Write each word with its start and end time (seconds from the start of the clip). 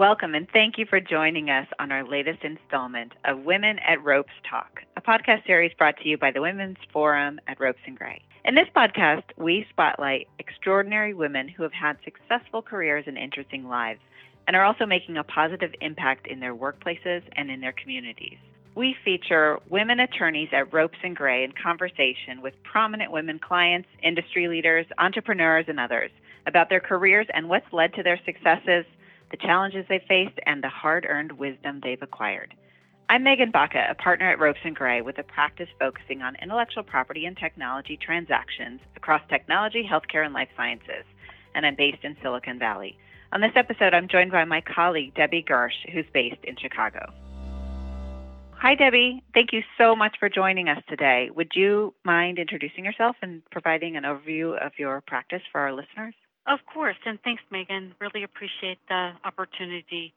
Welcome 0.00 0.34
and 0.34 0.48
thank 0.50 0.78
you 0.78 0.86
for 0.86 0.98
joining 0.98 1.50
us 1.50 1.66
on 1.78 1.92
our 1.92 2.08
latest 2.08 2.42
installment 2.42 3.12
of 3.26 3.40
Women 3.40 3.78
at 3.80 4.02
Ropes 4.02 4.32
Talk, 4.48 4.80
a 4.96 5.02
podcast 5.02 5.46
series 5.46 5.74
brought 5.76 5.98
to 5.98 6.08
you 6.08 6.16
by 6.16 6.30
the 6.30 6.40
Women's 6.40 6.78
Forum 6.90 7.38
at 7.46 7.60
Ropes 7.60 7.82
and 7.86 7.98
Gray. 7.98 8.22
In 8.46 8.54
this 8.54 8.68
podcast, 8.74 9.24
we 9.36 9.66
spotlight 9.68 10.26
extraordinary 10.38 11.12
women 11.12 11.48
who 11.48 11.62
have 11.64 11.74
had 11.74 11.98
successful 12.02 12.62
careers 12.62 13.04
and 13.06 13.18
interesting 13.18 13.68
lives 13.68 14.00
and 14.46 14.56
are 14.56 14.64
also 14.64 14.86
making 14.86 15.18
a 15.18 15.22
positive 15.22 15.74
impact 15.82 16.26
in 16.26 16.40
their 16.40 16.56
workplaces 16.56 17.20
and 17.36 17.50
in 17.50 17.60
their 17.60 17.74
communities. 17.74 18.38
We 18.74 18.96
feature 19.04 19.58
women 19.68 20.00
attorneys 20.00 20.48
at 20.52 20.72
Ropes 20.72 20.96
and 21.04 21.14
Gray 21.14 21.44
in 21.44 21.52
conversation 21.62 22.40
with 22.40 22.54
prominent 22.62 23.12
women 23.12 23.38
clients, 23.38 23.90
industry 24.02 24.48
leaders, 24.48 24.86
entrepreneurs, 24.96 25.66
and 25.68 25.78
others 25.78 26.10
about 26.46 26.70
their 26.70 26.80
careers 26.80 27.26
and 27.34 27.50
what's 27.50 27.70
led 27.70 27.92
to 27.92 28.02
their 28.02 28.18
successes 28.24 28.86
the 29.30 29.36
challenges 29.36 29.84
they 29.88 30.02
faced, 30.08 30.38
and 30.46 30.62
the 30.62 30.68
hard 30.68 31.06
earned 31.08 31.32
wisdom 31.32 31.80
they've 31.82 32.02
acquired. 32.02 32.54
I'm 33.08 33.24
Megan 33.24 33.50
Baca, 33.50 33.86
a 33.90 33.94
partner 33.94 34.30
at 34.30 34.38
Ropes 34.38 34.60
and 34.64 34.74
Gray 34.74 35.02
with 35.02 35.18
a 35.18 35.22
practice 35.22 35.68
focusing 35.78 36.22
on 36.22 36.36
intellectual 36.42 36.82
property 36.82 37.26
and 37.26 37.36
technology 37.36 37.96
transactions 37.96 38.80
across 38.96 39.22
technology, 39.28 39.88
healthcare, 39.88 40.24
and 40.24 40.34
life 40.34 40.48
sciences, 40.56 41.04
and 41.54 41.66
I'm 41.66 41.74
based 41.76 42.04
in 42.04 42.16
Silicon 42.22 42.58
Valley. 42.58 42.96
On 43.32 43.40
this 43.40 43.52
episode, 43.54 43.94
I'm 43.94 44.08
joined 44.08 44.32
by 44.32 44.44
my 44.44 44.60
colleague, 44.60 45.14
Debbie 45.14 45.44
Gersh, 45.48 45.88
who's 45.92 46.06
based 46.12 46.44
in 46.44 46.56
Chicago. 46.56 47.12
Hi, 48.52 48.74
Debbie. 48.74 49.22
Thank 49.32 49.52
you 49.52 49.62
so 49.78 49.96
much 49.96 50.16
for 50.20 50.28
joining 50.28 50.68
us 50.68 50.82
today. 50.88 51.30
Would 51.34 51.52
you 51.54 51.94
mind 52.04 52.38
introducing 52.38 52.84
yourself 52.84 53.16
and 53.22 53.42
providing 53.50 53.96
an 53.96 54.04
overview 54.04 54.54
of 54.64 54.72
your 54.78 55.00
practice 55.06 55.42
for 55.50 55.60
our 55.60 55.72
listeners? 55.72 56.14
Of 56.46 56.60
course, 56.72 56.96
and 57.04 57.18
thanks, 57.22 57.42
Megan. 57.50 57.94
Really 58.00 58.22
appreciate 58.24 58.78
the 58.88 59.12
opportunity 59.24 60.14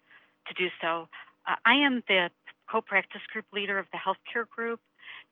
to 0.48 0.54
do 0.54 0.70
so. 0.82 1.08
Uh, 1.48 1.56
I 1.66 1.76
am 1.76 2.04
the 2.08 2.30
co 2.72 2.82
practice 2.82 3.22
group 3.32 3.46
leader 3.54 3.78
of 3.78 3.86
the 3.92 4.00
healthcare 4.00 4.48
group, 4.50 4.80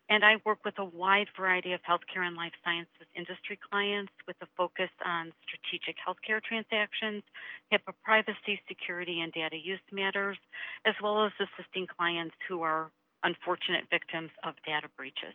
and 0.10 0.26
I 0.26 0.36
work 0.46 0.60
with 0.66 0.78
a 0.78 0.86
wide 0.86 1.28
variety 1.38 1.72
of 1.74 1.80
healthcare 1.84 2.28
and 2.28 2.36
life 2.36 2.52
sciences 2.64 3.08
industry 3.16 3.58
clients 3.72 4.12
with 4.28 4.36
a 4.42 4.48
focus 4.58 4.90
on 5.06 5.32
strategic 5.48 5.96
healthcare 5.96 6.44
transactions, 6.44 7.24
HIPAA 7.72 7.94
privacy, 8.04 8.60
security, 8.68 9.22
and 9.22 9.32
data 9.32 9.56
use 9.56 9.80
matters, 9.92 10.38
as 10.86 10.96
well 11.02 11.26
as 11.26 11.32
assisting 11.40 11.88
clients 11.88 12.36
who 12.48 12.62
are 12.62 12.92
unfortunate 13.24 13.86
victims 13.90 14.32
of 14.44 14.56
data 14.66 14.88
breaches. 14.98 15.34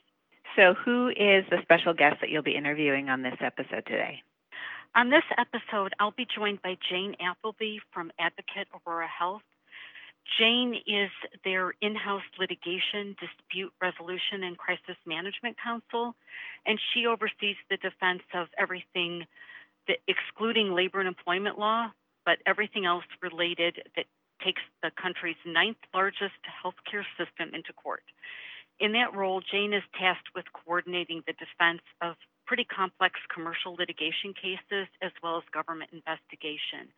So, 0.54 0.74
who 0.74 1.08
is 1.08 1.44
the 1.50 1.58
special 1.62 1.94
guest 1.94 2.16
that 2.20 2.30
you'll 2.30 2.42
be 2.42 2.56
interviewing 2.56 3.08
on 3.08 3.22
this 3.22 3.36
episode 3.40 3.84
today? 3.86 4.22
On 4.96 5.10
this 5.10 5.24
episode, 5.36 5.92
I'll 6.00 6.16
be 6.16 6.26
joined 6.34 6.62
by 6.62 6.78
Jane 6.88 7.14
Appleby 7.20 7.76
from 7.92 8.10
Advocate 8.18 8.66
Aurora 8.72 9.06
Health. 9.06 9.42
Jane 10.38 10.74
is 10.86 11.10
their 11.44 11.74
in 11.82 11.94
house 11.94 12.24
litigation, 12.38 13.14
dispute 13.20 13.74
resolution, 13.78 14.42
and 14.42 14.56
crisis 14.56 14.96
management 15.04 15.58
counsel, 15.62 16.16
and 16.64 16.80
she 16.94 17.04
oversees 17.04 17.56
the 17.68 17.76
defense 17.76 18.22
of 18.32 18.48
everything 18.56 19.26
that, 19.86 19.98
excluding 20.08 20.72
labor 20.72 20.98
and 20.98 21.08
employment 21.08 21.58
law, 21.58 21.92
but 22.24 22.38
everything 22.46 22.86
else 22.86 23.04
related 23.20 23.82
that 23.96 24.06
takes 24.42 24.62
the 24.82 24.90
country's 24.96 25.36
ninth 25.44 25.76
largest 25.92 26.40
healthcare 26.48 27.04
system 27.18 27.54
into 27.54 27.74
court. 27.74 28.02
In 28.80 28.92
that 28.92 29.14
role, 29.14 29.42
Jane 29.42 29.74
is 29.74 29.84
tasked 29.92 30.30
with 30.34 30.46
coordinating 30.54 31.22
the 31.26 31.34
defense 31.34 31.82
of 32.00 32.16
pretty 32.46 32.64
complex 32.64 33.14
commercial 33.32 33.74
litigation 33.74 34.32
cases 34.34 34.88
as 35.02 35.12
well 35.22 35.36
as 35.36 35.44
government 35.52 35.90
investigation. 35.92 36.88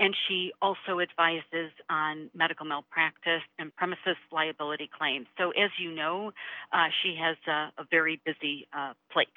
And 0.00 0.14
she 0.28 0.52
also 0.62 1.00
advises 1.00 1.72
on 1.90 2.30
medical 2.32 2.64
malpractice 2.64 3.42
and 3.58 3.74
premises 3.74 4.16
liability 4.30 4.88
claims. 4.96 5.26
So, 5.36 5.50
as 5.50 5.70
you 5.78 5.90
know, 5.90 6.32
uh, 6.72 6.86
she 7.02 7.16
has 7.20 7.36
a, 7.48 7.82
a 7.82 7.84
very 7.90 8.20
busy 8.24 8.68
uh, 8.72 8.92
plate. 9.12 9.28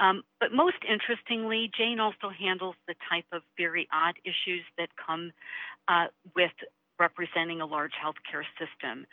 Um, 0.00 0.22
but 0.40 0.52
most 0.52 0.78
interestingly, 0.88 1.70
Jane 1.76 2.00
also 2.00 2.28
handles 2.28 2.76
the 2.86 2.94
type 3.08 3.26
of 3.32 3.42
very 3.56 3.88
odd 3.92 4.14
issues 4.24 4.64
that 4.78 4.88
come 4.94 5.32
uh, 5.86 6.06
with 6.34 6.52
representing 6.98 7.60
a 7.60 7.66
large 7.66 7.92
healthcare 7.92 8.44
system 8.58 9.06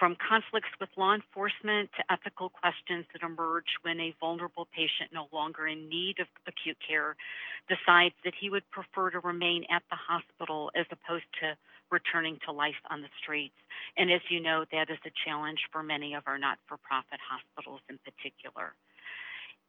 from 0.00 0.16
conflicts 0.16 0.72
with 0.80 0.88
law 0.96 1.12
enforcement 1.14 1.90
to 1.92 2.02
ethical 2.10 2.48
questions 2.48 3.04
that 3.12 3.20
emerge 3.20 3.68
when 3.82 4.00
a 4.00 4.16
vulnerable 4.18 4.66
patient 4.72 5.12
no 5.12 5.28
longer 5.30 5.68
in 5.68 5.90
need 5.90 6.18
of 6.18 6.26
acute 6.48 6.78
care 6.80 7.14
decides 7.68 8.14
that 8.24 8.32
he 8.40 8.48
would 8.48 8.64
prefer 8.70 9.10
to 9.10 9.20
remain 9.20 9.62
at 9.68 9.82
the 9.90 10.00
hospital 10.00 10.72
as 10.74 10.86
opposed 10.90 11.28
to 11.38 11.52
returning 11.90 12.38
to 12.46 12.50
life 12.50 12.80
on 12.88 13.02
the 13.02 13.12
streets. 13.20 13.60
And 13.98 14.10
as 14.10 14.22
you 14.30 14.40
know, 14.40 14.64
that 14.72 14.88
is 14.88 14.98
a 15.04 15.12
challenge 15.28 15.60
for 15.70 15.82
many 15.82 16.14
of 16.14 16.24
our 16.26 16.38
not 16.38 16.56
for 16.66 16.78
profit 16.78 17.20
hospitals 17.20 17.80
in 17.90 17.98
particular. 18.00 18.72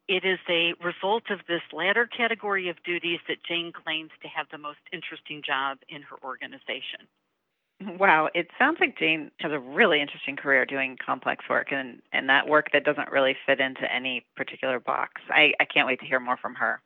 It 0.07 0.23
is 0.23 0.39
a 0.47 0.73
result 0.79 1.29
of 1.29 1.39
this 1.47 1.61
latter 1.73 2.07
category 2.07 2.69
of 2.69 2.81
duties 2.83 3.19
that 3.27 3.43
Jane 3.43 3.73
claims 3.75 4.11
to 4.21 4.29
have 4.29 4.47
the 4.49 4.57
most 4.57 4.79
interesting 4.93 5.41
job 5.45 5.79
in 5.89 6.01
her 6.03 6.15
organization. 6.23 7.11
Wow, 7.99 8.29
it 8.35 8.47
sounds 8.59 8.77
like 8.79 8.97
Jane 8.97 9.31
has 9.39 9.51
a 9.51 9.59
really 9.59 10.01
interesting 10.01 10.35
career 10.35 10.65
doing 10.65 10.97
complex 11.03 11.45
work 11.49 11.71
and, 11.71 12.01
and 12.13 12.29
that 12.29 12.47
work 12.47 12.67
that 12.73 12.83
doesn't 12.83 13.09
really 13.11 13.35
fit 13.45 13.59
into 13.59 13.91
any 13.93 14.25
particular 14.35 14.79
box. 14.79 15.21
I, 15.29 15.53
I 15.59 15.65
can't 15.65 15.87
wait 15.87 15.99
to 16.01 16.05
hear 16.05 16.19
more 16.19 16.37
from 16.37 16.55
her. 16.55 16.81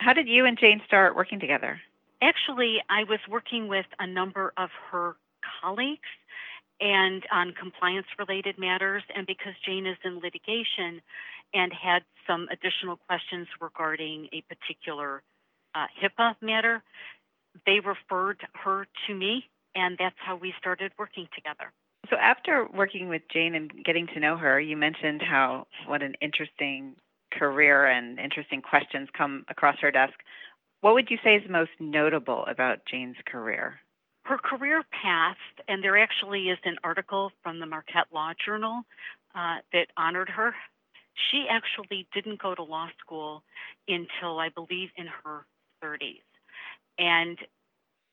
How 0.00 0.12
did 0.12 0.28
you 0.28 0.44
and 0.46 0.58
Jane 0.58 0.80
start 0.86 1.16
working 1.16 1.40
together? 1.40 1.80
Actually, 2.22 2.78
I 2.90 3.04
was 3.04 3.20
working 3.30 3.68
with 3.68 3.86
a 3.98 4.06
number 4.06 4.52
of 4.58 4.68
her 4.90 5.16
colleagues 5.62 6.08
and 6.80 7.24
on 7.32 7.52
compliance 7.58 8.06
related 8.18 8.58
matters. 8.58 9.02
And 9.14 9.26
because 9.26 9.54
Jane 9.64 9.86
is 9.86 9.96
in 10.04 10.20
litigation 10.20 11.00
and 11.54 11.72
had 11.72 12.02
some 12.26 12.48
additional 12.50 12.96
questions 13.06 13.46
regarding 13.60 14.28
a 14.32 14.42
particular 14.42 15.22
uh, 15.74 15.86
HIPAA 16.02 16.34
matter, 16.42 16.82
they 17.64 17.80
referred 17.80 18.38
her 18.64 18.86
to 19.06 19.14
me 19.14 19.44
and 19.74 19.96
that's 19.98 20.16
how 20.18 20.36
we 20.36 20.54
started 20.58 20.92
working 20.98 21.28
together. 21.34 21.72
So 22.08 22.16
after 22.16 22.66
working 22.74 23.08
with 23.08 23.22
Jane 23.32 23.54
and 23.54 23.70
getting 23.84 24.06
to 24.08 24.20
know 24.20 24.36
her, 24.36 24.60
you 24.60 24.76
mentioned 24.76 25.22
how 25.22 25.66
what 25.86 26.02
an 26.02 26.14
interesting 26.20 26.96
career 27.32 27.86
and 27.86 28.18
interesting 28.18 28.62
questions 28.62 29.08
come 29.16 29.44
across 29.48 29.76
her 29.80 29.90
desk. 29.90 30.14
What 30.80 30.94
would 30.94 31.10
you 31.10 31.18
say 31.22 31.36
is 31.36 31.42
most 31.48 31.70
notable 31.78 32.44
about 32.46 32.78
Jane's 32.90 33.16
career? 33.26 33.80
Her 34.24 34.38
career 34.38 34.82
path, 35.02 35.36
and 35.68 35.84
there 35.84 35.98
actually 35.98 36.48
is 36.48 36.58
an 36.64 36.76
article 36.82 37.32
from 37.42 37.60
the 37.60 37.66
Marquette 37.66 38.06
Law 38.12 38.32
Journal 38.44 38.82
uh, 39.34 39.56
that 39.72 39.86
honored 39.96 40.28
her. 40.28 40.54
She 41.30 41.46
actually 41.50 42.06
didn't 42.14 42.40
go 42.40 42.54
to 42.54 42.62
law 42.62 42.88
school 42.98 43.42
until 43.88 44.38
I 44.38 44.48
believe 44.48 44.88
in 44.96 45.06
her 45.24 45.46
30s. 45.82 46.22
And 46.98 47.38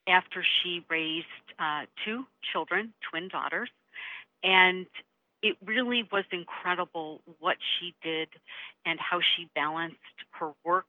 after 0.07 0.43
she 0.43 0.83
raised 0.89 1.25
uh, 1.59 1.85
two 2.05 2.25
children, 2.51 2.93
twin 3.09 3.27
daughters, 3.27 3.69
and 4.43 4.85
it 5.43 5.55
really 5.63 6.07
was 6.11 6.23
incredible 6.31 7.21
what 7.39 7.57
she 7.79 7.93
did 8.03 8.29
and 8.85 8.99
how 8.99 9.19
she 9.19 9.49
balanced 9.55 9.97
her 10.31 10.51
work, 10.65 10.87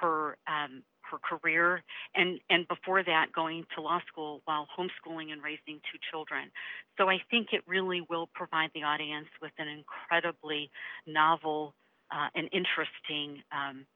her 0.00 0.36
um, 0.46 0.82
her 1.10 1.18
career, 1.18 1.82
and 2.14 2.38
and 2.50 2.68
before 2.68 3.02
that 3.02 3.32
going 3.34 3.64
to 3.74 3.82
law 3.82 4.00
school 4.06 4.42
while 4.44 4.66
homeschooling 4.78 5.32
and 5.32 5.42
raising 5.42 5.80
two 5.90 5.98
children. 6.10 6.50
So 6.98 7.08
I 7.08 7.18
think 7.30 7.48
it 7.52 7.62
really 7.66 8.02
will 8.08 8.28
provide 8.34 8.70
the 8.74 8.82
audience 8.82 9.28
with 9.42 9.52
an 9.58 9.68
incredibly 9.68 10.70
novel 11.06 11.74
uh, 12.10 12.28
and 12.34 12.48
interesting 12.52 13.42
um, 13.52 13.86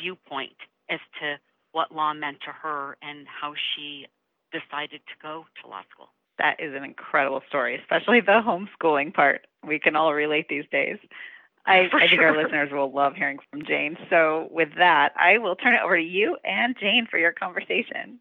viewpoint 0.00 0.56
as 0.88 1.00
to 1.20 1.38
what 1.72 1.94
law 1.94 2.12
meant 2.12 2.40
to 2.42 2.50
her 2.50 2.96
and 3.02 3.26
how 3.26 3.54
she 3.54 4.06
decided 4.52 5.00
to 5.06 5.14
go 5.22 5.44
to 5.62 5.68
law 5.68 5.82
school. 5.92 6.08
That 6.38 6.58
is 6.58 6.74
an 6.74 6.84
incredible 6.84 7.42
story, 7.48 7.78
especially 7.78 8.20
the 8.20 8.40
homeschooling 8.44 9.12
part. 9.14 9.46
We 9.66 9.78
can 9.78 9.94
all 9.94 10.14
relate 10.14 10.48
these 10.48 10.64
days. 10.72 10.98
I, 11.66 11.88
I 11.92 12.08
think 12.08 12.20
our 12.20 12.36
listeners 12.36 12.70
will 12.72 12.90
love 12.90 13.14
hearing 13.14 13.38
from 13.50 13.64
Jane. 13.64 13.96
So, 14.08 14.48
with 14.50 14.70
that, 14.78 15.12
I 15.16 15.38
will 15.38 15.56
turn 15.56 15.74
it 15.74 15.80
over 15.84 15.96
to 15.96 16.02
you 16.02 16.36
and 16.44 16.74
Jane 16.78 17.06
for 17.10 17.18
your 17.18 17.32
conversation. 17.32 18.18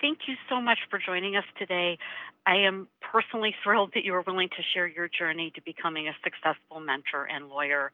Thank 0.00 0.18
you 0.26 0.34
so 0.48 0.60
much 0.60 0.80
for 0.90 0.98
joining 0.98 1.36
us 1.36 1.44
today. 1.58 1.96
I 2.44 2.56
am 2.56 2.88
personally 3.00 3.54
thrilled 3.62 3.92
that 3.94 4.04
you 4.04 4.14
are 4.14 4.24
willing 4.26 4.48
to 4.48 4.62
share 4.74 4.86
your 4.86 5.08
journey 5.08 5.52
to 5.54 5.62
becoming 5.62 6.08
a 6.08 6.12
successful 6.24 6.80
mentor 6.80 7.24
and 7.24 7.48
lawyer. 7.48 7.92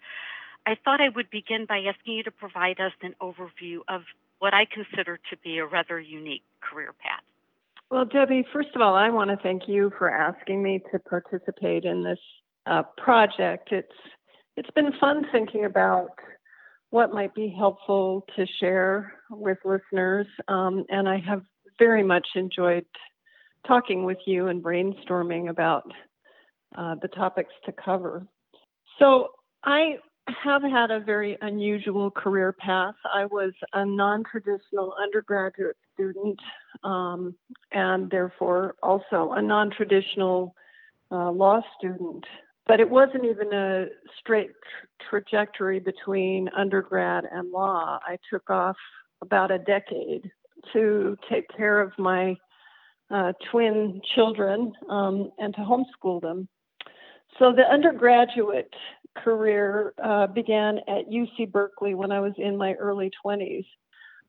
I 0.66 0.76
thought 0.84 1.00
I 1.00 1.10
would 1.10 1.30
begin 1.30 1.66
by 1.66 1.78
asking 1.80 2.14
you 2.14 2.22
to 2.24 2.30
provide 2.30 2.80
us 2.80 2.92
an 3.02 3.14
overview 3.20 3.80
of 3.88 4.02
what 4.38 4.54
I 4.54 4.66
consider 4.66 5.18
to 5.30 5.36
be 5.42 5.58
a 5.58 5.66
rather 5.66 6.00
unique 6.00 6.44
career 6.60 6.92
path. 6.98 7.22
Well, 7.90 8.04
Debbie, 8.04 8.44
first 8.52 8.68
of 8.74 8.82
all, 8.82 8.94
I 8.94 9.08
want 9.08 9.30
to 9.30 9.36
thank 9.38 9.62
you 9.66 9.90
for 9.96 10.10
asking 10.10 10.62
me 10.62 10.82
to 10.92 10.98
participate 10.98 11.84
in 11.84 12.04
this 12.04 12.18
uh, 12.66 12.82
project. 12.96 13.72
It's 13.72 13.88
it's 14.56 14.70
been 14.72 14.92
fun 15.00 15.24
thinking 15.30 15.64
about 15.64 16.10
what 16.90 17.12
might 17.12 17.34
be 17.34 17.54
helpful 17.56 18.26
to 18.36 18.46
share 18.60 19.14
with 19.30 19.58
listeners, 19.64 20.26
um, 20.48 20.84
and 20.88 21.08
I 21.08 21.18
have 21.18 21.42
very 21.78 22.02
much 22.02 22.26
enjoyed 22.34 22.84
talking 23.66 24.04
with 24.04 24.18
you 24.26 24.48
and 24.48 24.62
brainstorming 24.62 25.48
about 25.48 25.90
uh, 26.76 26.96
the 27.00 27.08
topics 27.08 27.52
to 27.66 27.72
cover. 27.72 28.26
So, 28.98 29.28
I 29.64 29.98
have 30.44 30.62
had 30.62 30.90
a 30.90 31.00
very 31.00 31.36
unusual 31.40 32.10
career 32.10 32.52
path. 32.52 32.94
I 33.12 33.26
was 33.26 33.52
a 33.72 33.84
non 33.84 34.24
traditional 34.24 34.94
undergraduate 35.02 35.76
student 35.94 36.38
um, 36.84 37.34
and 37.72 38.10
therefore 38.10 38.76
also 38.82 39.32
a 39.32 39.42
non 39.42 39.70
traditional 39.70 40.54
uh, 41.10 41.30
law 41.30 41.60
student. 41.78 42.24
But 42.66 42.80
it 42.80 42.88
wasn't 42.88 43.24
even 43.24 43.52
a 43.52 43.86
straight 44.18 44.50
tra- 45.08 45.22
trajectory 45.22 45.80
between 45.80 46.48
undergrad 46.56 47.24
and 47.30 47.50
law. 47.50 47.98
I 48.06 48.18
took 48.30 48.50
off 48.50 48.76
about 49.22 49.50
a 49.50 49.58
decade 49.58 50.30
to 50.72 51.16
take 51.30 51.46
care 51.56 51.80
of 51.80 51.92
my 51.98 52.36
uh, 53.10 53.32
twin 53.50 54.00
children 54.14 54.72
um, 54.90 55.30
and 55.38 55.54
to 55.54 55.60
homeschool 55.60 56.20
them. 56.20 56.48
So 57.38 57.52
the 57.52 57.62
undergraduate 57.62 58.72
career 59.22 59.94
uh, 60.02 60.26
began 60.26 60.78
at 60.88 61.10
UC 61.10 61.50
Berkeley 61.52 61.94
when 61.94 62.12
I 62.12 62.20
was 62.20 62.32
in 62.36 62.56
my 62.56 62.74
early 62.74 63.10
20s. 63.24 63.66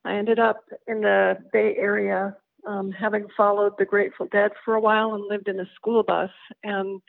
I 0.05 0.15
ended 0.15 0.39
up 0.39 0.63
in 0.87 1.01
the 1.01 1.37
Bay 1.51 1.75
Area, 1.77 2.35
um, 2.65 2.91
having 2.91 3.27
followed 3.35 3.73
the 3.77 3.85
Grateful 3.85 4.27
Dead 4.31 4.51
for 4.63 4.75
a 4.75 4.79
while 4.79 5.13
and 5.13 5.25
lived 5.27 5.47
in 5.47 5.59
a 5.59 5.69
school 5.75 6.03
bus. 6.03 6.29
And 6.63 7.01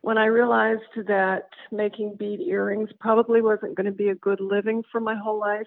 when 0.00 0.18
I 0.18 0.26
realized 0.26 0.82
that 1.06 1.48
making 1.70 2.16
bead 2.16 2.40
earrings 2.40 2.90
probably 3.00 3.40
wasn't 3.40 3.76
going 3.76 3.86
to 3.86 3.92
be 3.92 4.08
a 4.08 4.14
good 4.14 4.40
living 4.40 4.82
for 4.90 5.00
my 5.00 5.14
whole 5.14 5.38
life, 5.38 5.66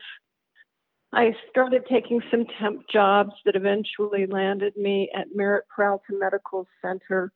I 1.14 1.36
started 1.50 1.84
taking 1.90 2.22
some 2.30 2.46
temp 2.60 2.88
jobs 2.90 3.32
that 3.46 3.56
eventually 3.56 4.28
landed 4.28 4.76
me 4.76 5.10
at 5.16 5.28
Merritt 5.34 5.64
Peralta 5.74 6.12
Medical 6.12 6.68
Center, 6.82 7.32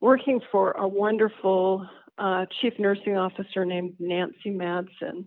working 0.00 0.40
for 0.52 0.72
a 0.72 0.86
wonderful 0.86 1.86
uh, 2.18 2.46
chief 2.60 2.74
nursing 2.78 3.16
officer 3.16 3.64
named 3.64 3.94
Nancy 3.98 4.50
Madsen. 4.50 5.24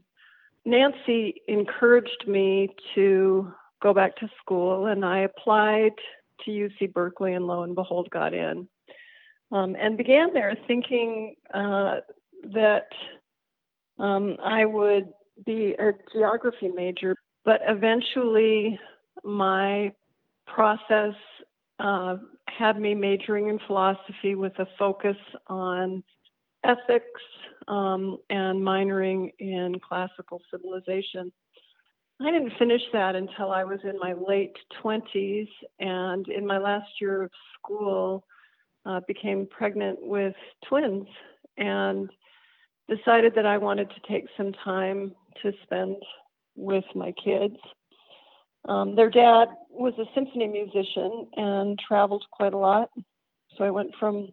Nancy 0.66 1.42
encouraged 1.48 2.26
me 2.28 2.70
to 2.96 3.52
go 3.82 3.94
back 3.94 4.16
to 4.18 4.28
school, 4.40 4.88
and 4.88 5.04
I 5.04 5.20
applied 5.20 5.94
to 6.46 6.52
UC 6.52 6.94
Berkeley, 6.94 7.34
and 7.34 7.48
lo 7.48 7.64
and 7.64 7.76
behold, 7.76 8.10
got 8.12 8.34
in. 8.34 8.68
Um, 9.52 9.76
and 9.80 9.98
began 9.98 10.34
there 10.34 10.56
thinking 10.68 11.36
uh, 11.54 11.98
that 12.54 12.88
um, 14.00 14.38
I 14.44 14.66
would 14.66 15.10
be 15.46 15.76
a 15.80 15.92
geography 16.14 16.70
major, 16.70 17.16
but 17.44 17.62
eventually 17.68 18.80
my 19.24 19.92
process 20.48 21.14
uh, 21.80 22.18
had 22.48 22.80
me 22.80 22.94
majoring 22.94 23.50
in 23.50 23.60
philosophy 23.68 24.36
with 24.36 24.58
a 24.60 24.68
focus 24.78 25.18
on 25.48 26.04
ethics 26.64 27.22
um, 27.68 28.18
and 28.30 28.60
minoring 28.60 29.32
in 29.40 29.80
classical 29.88 30.42
civilization. 30.52 31.32
I 32.22 32.32
didn't 32.32 32.54
finish 32.60 32.82
that 32.94 33.16
until 33.16 33.52
I 33.52 33.64
was 33.64 33.80
in 33.84 33.98
my 34.00 34.14
late 34.14 34.56
20s, 34.84 35.48
and 35.80 36.28
in 36.28 36.46
my 36.46 36.60
last 36.60 36.90
year 37.00 37.24
of 37.24 37.32
school, 37.58 38.24
uh, 38.86 39.00
became 39.08 39.48
pregnant 39.48 40.00
with 40.02 40.36
twins 40.68 41.08
and 41.58 42.10
decided 42.88 43.34
that 43.36 43.46
I 43.46 43.58
wanted 43.58 43.90
to 43.90 44.12
take 44.12 44.26
some 44.38 44.54
time 44.64 45.14
to 45.42 45.52
spend 45.64 45.98
with 46.56 46.84
my 46.94 47.14
kids. 47.24 47.56
Um, 48.68 48.96
their 48.96 49.10
dad 49.10 49.48
was 49.70 49.94
a 49.98 50.06
symphony 50.14 50.48
musician 50.48 51.28
and 51.36 51.80
traveled 51.80 52.24
quite 52.32 52.54
a 52.54 52.58
lot. 52.58 52.90
So 53.58 53.64
I 53.64 53.72
went 53.72 53.92
from 54.00 54.30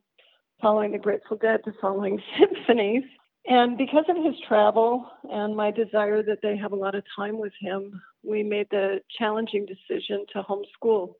following 0.60 0.92
the 0.92 0.98
Grateful 0.98 1.36
Dead 1.36 1.60
to 1.64 1.72
following 1.80 2.20
symphonies. 2.38 3.04
And 3.46 3.78
because 3.78 4.04
of 4.08 4.16
his 4.22 4.34
travel 4.46 5.06
and 5.30 5.56
my 5.56 5.70
desire 5.70 6.22
that 6.22 6.40
they 6.42 6.56
have 6.56 6.72
a 6.72 6.76
lot 6.76 6.94
of 6.94 7.02
time 7.16 7.38
with 7.38 7.52
him, 7.60 8.00
we 8.22 8.42
made 8.42 8.66
the 8.70 9.00
challenging 9.18 9.66
decision 9.66 10.26
to 10.32 10.42
homeschool. 10.42 11.14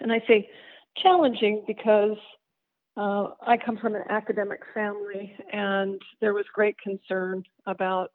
And 0.00 0.10
I 0.10 0.20
say 0.26 0.48
challenging 0.96 1.62
because 1.66 2.16
uh, 2.96 3.28
I 3.46 3.56
come 3.56 3.76
from 3.76 3.94
an 3.94 4.04
academic 4.08 4.60
family, 4.72 5.36
and 5.52 6.00
there 6.20 6.34
was 6.34 6.44
great 6.54 6.76
concern 6.78 7.42
about 7.66 8.10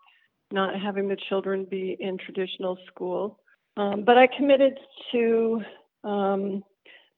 not 0.51 0.80
having 0.80 1.07
the 1.07 1.18
children 1.28 1.66
be 1.69 1.98
in 2.00 2.18
traditional 2.18 2.78
school. 2.88 3.40
Um, 3.78 4.04
but 4.06 4.18
I 4.18 4.28
committed 4.28 4.78
to 5.12 5.62
um, 6.04 6.63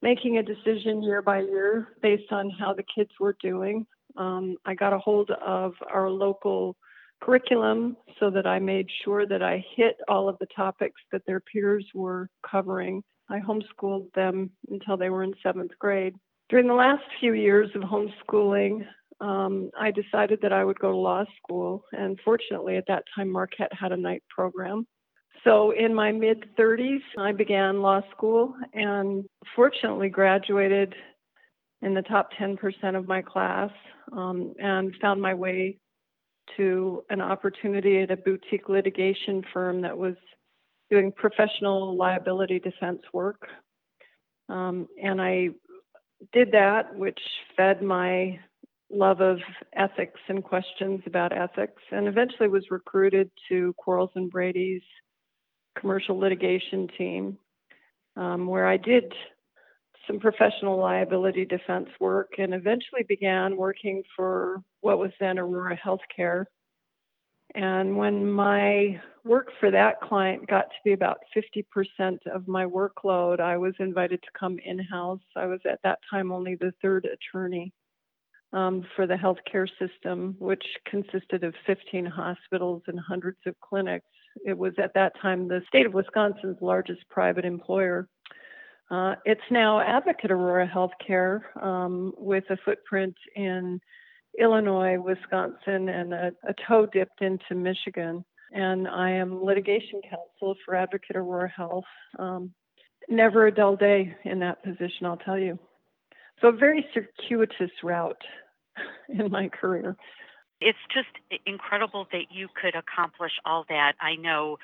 making 0.02 0.38
a 0.38 0.44
decision 0.44 1.04
year 1.04 1.22
by 1.22 1.42
year 1.42 1.90
based 2.02 2.32
on 2.32 2.50
how 2.50 2.74
the 2.74 2.84
kids 2.96 3.12
were 3.20 3.36
doing. 3.42 3.86
Um, 4.18 4.58
I 4.66 4.74
got 4.74 4.94
a 4.94 5.00
hold 5.00 5.32
of 5.32 5.74
our 5.92 6.10
local 6.10 6.76
curriculum 7.22 7.96
so 8.20 8.30
that 8.32 8.48
I 8.48 8.60
made 8.60 8.88
sure 9.04 9.26
that 9.28 9.44
I 9.44 9.64
hit 9.76 9.98
all 10.10 10.28
of 10.28 10.38
the 10.40 10.48
topics 10.56 11.00
that 11.12 11.22
their 11.26 11.40
peers 11.40 11.86
were 11.94 12.30
covering. 12.50 13.04
I 13.30 13.40
homeschooled 13.40 14.12
them 14.14 14.50
until 14.70 14.98
they 14.98 15.10
were 15.10 15.24
in 15.24 15.34
seventh 15.44 15.72
grade. 15.80 16.16
During 16.50 16.68
the 16.68 16.74
last 16.74 17.04
few 17.20 17.34
years 17.34 17.70
of 17.76 17.84
homeschooling, 17.84 18.86
um, 19.22 19.70
I 19.80 19.92
decided 19.92 20.40
that 20.42 20.52
I 20.52 20.66
would 20.66 20.80
go 20.80 20.92
to 20.92 20.98
law 20.98 21.24
school. 21.38 21.86
And 21.94 22.20
fortunately, 22.26 22.76
at 22.76 22.88
that 22.88 23.04
time, 23.16 23.32
Marquette 23.32 23.72
had 23.72 23.92
a 23.92 23.98
night 23.98 24.24
program. 24.30 24.86
So 25.44 25.72
in 25.72 25.94
my 25.94 26.12
mid 26.12 26.56
30s, 26.56 27.02
I 27.18 27.32
began 27.32 27.82
law 27.82 28.02
school 28.12 28.54
and 28.74 29.26
fortunately 29.56 30.10
graduated 30.10 30.94
in 31.82 31.94
the 31.96 32.04
top 32.04 32.30
10% 32.40 32.58
of 32.96 33.08
my 33.08 33.22
class 33.22 33.72
um, 34.12 34.54
and 34.60 34.94
found 35.02 35.22
my 35.22 35.34
way 35.34 35.78
to 36.58 37.04
an 37.10 37.22
opportunity 37.22 38.02
at 38.02 38.12
a 38.12 38.18
boutique 38.18 38.70
litigation 38.70 39.44
firm 39.54 39.82
that 39.82 39.98
was 39.98 40.16
doing 40.92 41.12
professional 41.12 41.96
liability 41.96 42.60
defense 42.60 43.02
work. 43.14 43.48
Um, 44.50 44.88
and 45.02 45.22
I 45.22 45.50
did 46.34 46.52
that, 46.52 46.94
which 46.96 47.20
fed 47.56 47.82
my 47.82 48.38
love 48.92 49.22
of 49.22 49.40
ethics 49.74 50.20
and 50.28 50.44
questions 50.44 51.02
about 51.08 51.36
ethics, 51.36 51.82
and 51.92 52.08
eventually 52.08 52.50
was 52.50 52.66
recruited 52.70 53.32
to 53.50 53.74
Quarles 53.78 54.12
and 54.16 54.30
Brady's 54.30 54.84
commercial 55.80 56.18
litigation 56.18 56.88
team, 56.98 57.38
um, 58.16 58.48
where 58.48 58.68
I 58.68 58.78
did 58.78 59.14
some 60.08 60.20
professional 60.20 60.78
liability 60.80 61.46
defense 61.46 61.90
work 62.00 62.34
and 62.38 62.54
eventually 62.54 63.04
began 63.08 63.56
working 63.56 64.04
for 64.16 64.62
what 64.82 64.98
was 64.98 65.12
then 65.20 65.38
Aurora 65.38 65.78
Healthcare. 65.78 66.46
And 67.54 67.98
when 67.98 68.32
my 68.32 69.00
work 69.26 69.50
for 69.60 69.72
that 69.72 70.02
client 70.02 70.48
got 70.48 70.70
to 70.70 70.78
be 70.84 70.94
about 70.94 71.20
50% 71.36 72.18
of 72.34 72.48
my 72.48 72.66
workload, 72.66 73.40
I 73.40 73.58
was 73.58 73.74
invited 73.80 74.22
to 74.24 74.40
come 74.40 74.58
in 74.64 74.80
house. 74.80 75.20
I 75.36 75.46
was 75.46 75.60
at 75.70 75.80
that 75.84 76.00
time 76.10 76.32
only 76.32 76.56
the 76.56 76.74
third 76.82 77.06
attorney 77.06 77.74
um, 78.54 78.86
for 78.96 79.06
the 79.06 79.16
healthcare 79.16 79.68
system, 79.80 80.36
which 80.40 80.64
consisted 80.86 81.44
of 81.44 81.54
15 81.66 82.06
hospitals 82.06 82.84
and 82.88 83.00
hundreds 83.00 83.40
of 83.46 83.60
clinics. 83.60 84.06
It 84.46 84.58
was 84.58 84.74
at 84.82 84.94
that 84.96 85.14
time 85.22 85.48
the 85.48 85.62
state 85.68 85.86
of 85.86 85.94
Wisconsin's 85.94 86.58
largest 86.62 87.02
private 87.10 87.46
employer. 87.46 88.08
Uh, 88.90 89.16
it's 89.26 89.42
now 89.50 89.80
Advocate 89.80 90.32
Aurora 90.32 90.68
Healthcare 90.68 91.42
um, 91.64 92.14
with 92.18 92.44
a 92.50 92.58
footprint 92.66 93.16
in 93.36 93.80
Illinois, 94.40 94.98
Wisconsin, 95.00 95.90
and 95.90 96.14
a, 96.14 96.32
a, 96.48 96.54
toe 96.68 96.88
dipped 96.92 97.22
into 97.22 97.56
Michigan. 97.56 98.26
And 98.52 98.88
I 98.88 99.12
am 99.12 99.44
litigation 99.44 100.02
counsel 100.10 100.56
for 100.66 100.76
Advocate 100.76 101.16
Aurora 101.16 101.50
Health. 101.50 101.86
Um, 102.20 102.54
never 103.08 103.48
a 103.48 103.54
dull 103.54 103.78
day 103.78 104.14
in 104.26 104.40
that 104.40 104.62
position, 104.64 105.06
I'll 105.06 105.18
tell 105.18 105.40
you. 105.40 105.58
So, 106.42 106.50
a 106.50 106.52
very 106.52 106.86
circuitous 106.94 107.72
route 107.84 108.22
in 109.10 109.32
my 109.32 109.48
career 109.50 109.96
it's 110.62 110.78
just 110.94 111.10
incredible 111.46 112.08
that 112.12 112.32
you 112.32 112.48
could 112.62 112.76
accomplish 112.76 113.32
all 113.46 113.66
that. 113.68 113.94
I 114.00 114.16
know 114.16 114.58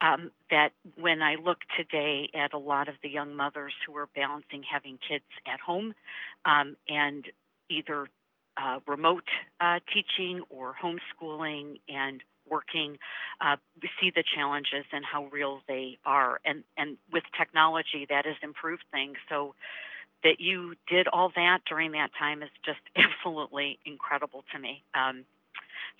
um, 0.00 0.30
that 0.50 0.70
when 0.98 1.22
I 1.22 1.36
look 1.36 1.58
today 1.76 2.30
at 2.34 2.52
a 2.52 2.58
lot 2.58 2.88
of 2.88 2.94
the 3.02 3.08
young 3.08 3.34
mothers 3.34 3.72
who 3.86 3.96
are 3.96 4.08
balancing 4.14 4.62
having 4.70 4.98
kids 5.06 5.24
at 5.46 5.60
home 5.60 5.94
um, 6.44 6.76
and 6.88 7.24
either 7.68 8.08
uh, 8.56 8.80
remote 8.86 9.24
uh, 9.60 9.78
teaching 9.92 10.42
or 10.50 10.74
homeschooling 10.82 11.80
and 11.88 12.22
working, 12.48 12.98
uh, 13.40 13.56
we 13.80 13.88
see 14.00 14.10
the 14.14 14.24
challenges 14.34 14.84
and 14.92 15.04
how 15.04 15.26
real 15.26 15.60
they 15.68 15.98
are. 16.04 16.40
And, 16.44 16.64
and 16.76 16.96
with 17.12 17.22
technology, 17.38 18.06
that 18.08 18.26
has 18.26 18.36
improved 18.42 18.84
things. 18.90 19.16
So 19.28 19.54
that 20.24 20.40
you 20.40 20.74
did 20.88 21.08
all 21.08 21.32
that 21.34 21.60
during 21.68 21.92
that 21.92 22.10
time 22.18 22.42
is 22.42 22.50
just 22.64 22.80
absolutely 22.96 23.78
incredible 23.84 24.44
to 24.52 24.58
me. 24.58 24.82
Um, 24.94 25.24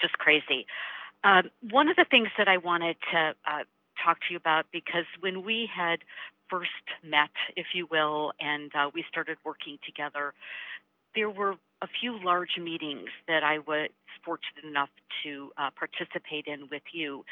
just 0.00 0.14
crazy. 0.14 0.66
Um, 1.24 1.50
one 1.70 1.88
of 1.88 1.96
the 1.96 2.06
things 2.10 2.28
that 2.38 2.48
I 2.48 2.56
wanted 2.56 2.96
to 3.12 3.34
uh, 3.46 3.64
talk 4.02 4.18
to 4.20 4.26
you 4.30 4.36
about 4.36 4.66
because 4.72 5.04
when 5.20 5.44
we 5.44 5.68
had 5.74 6.00
first 6.48 6.70
met, 7.04 7.30
if 7.56 7.66
you 7.74 7.86
will, 7.90 8.32
and 8.40 8.74
uh, 8.74 8.90
we 8.94 9.04
started 9.08 9.36
working 9.44 9.78
together, 9.84 10.34
there 11.14 11.30
were 11.30 11.54
a 11.82 11.88
few 12.00 12.22
large 12.22 12.58
meetings 12.60 13.08
that 13.28 13.42
I 13.42 13.58
was 13.58 13.90
fortunate 14.24 14.64
enough 14.64 14.90
to 15.24 15.50
uh, 15.56 15.70
participate 15.76 16.46
in 16.46 16.68
with 16.70 16.82
you. 16.92 17.24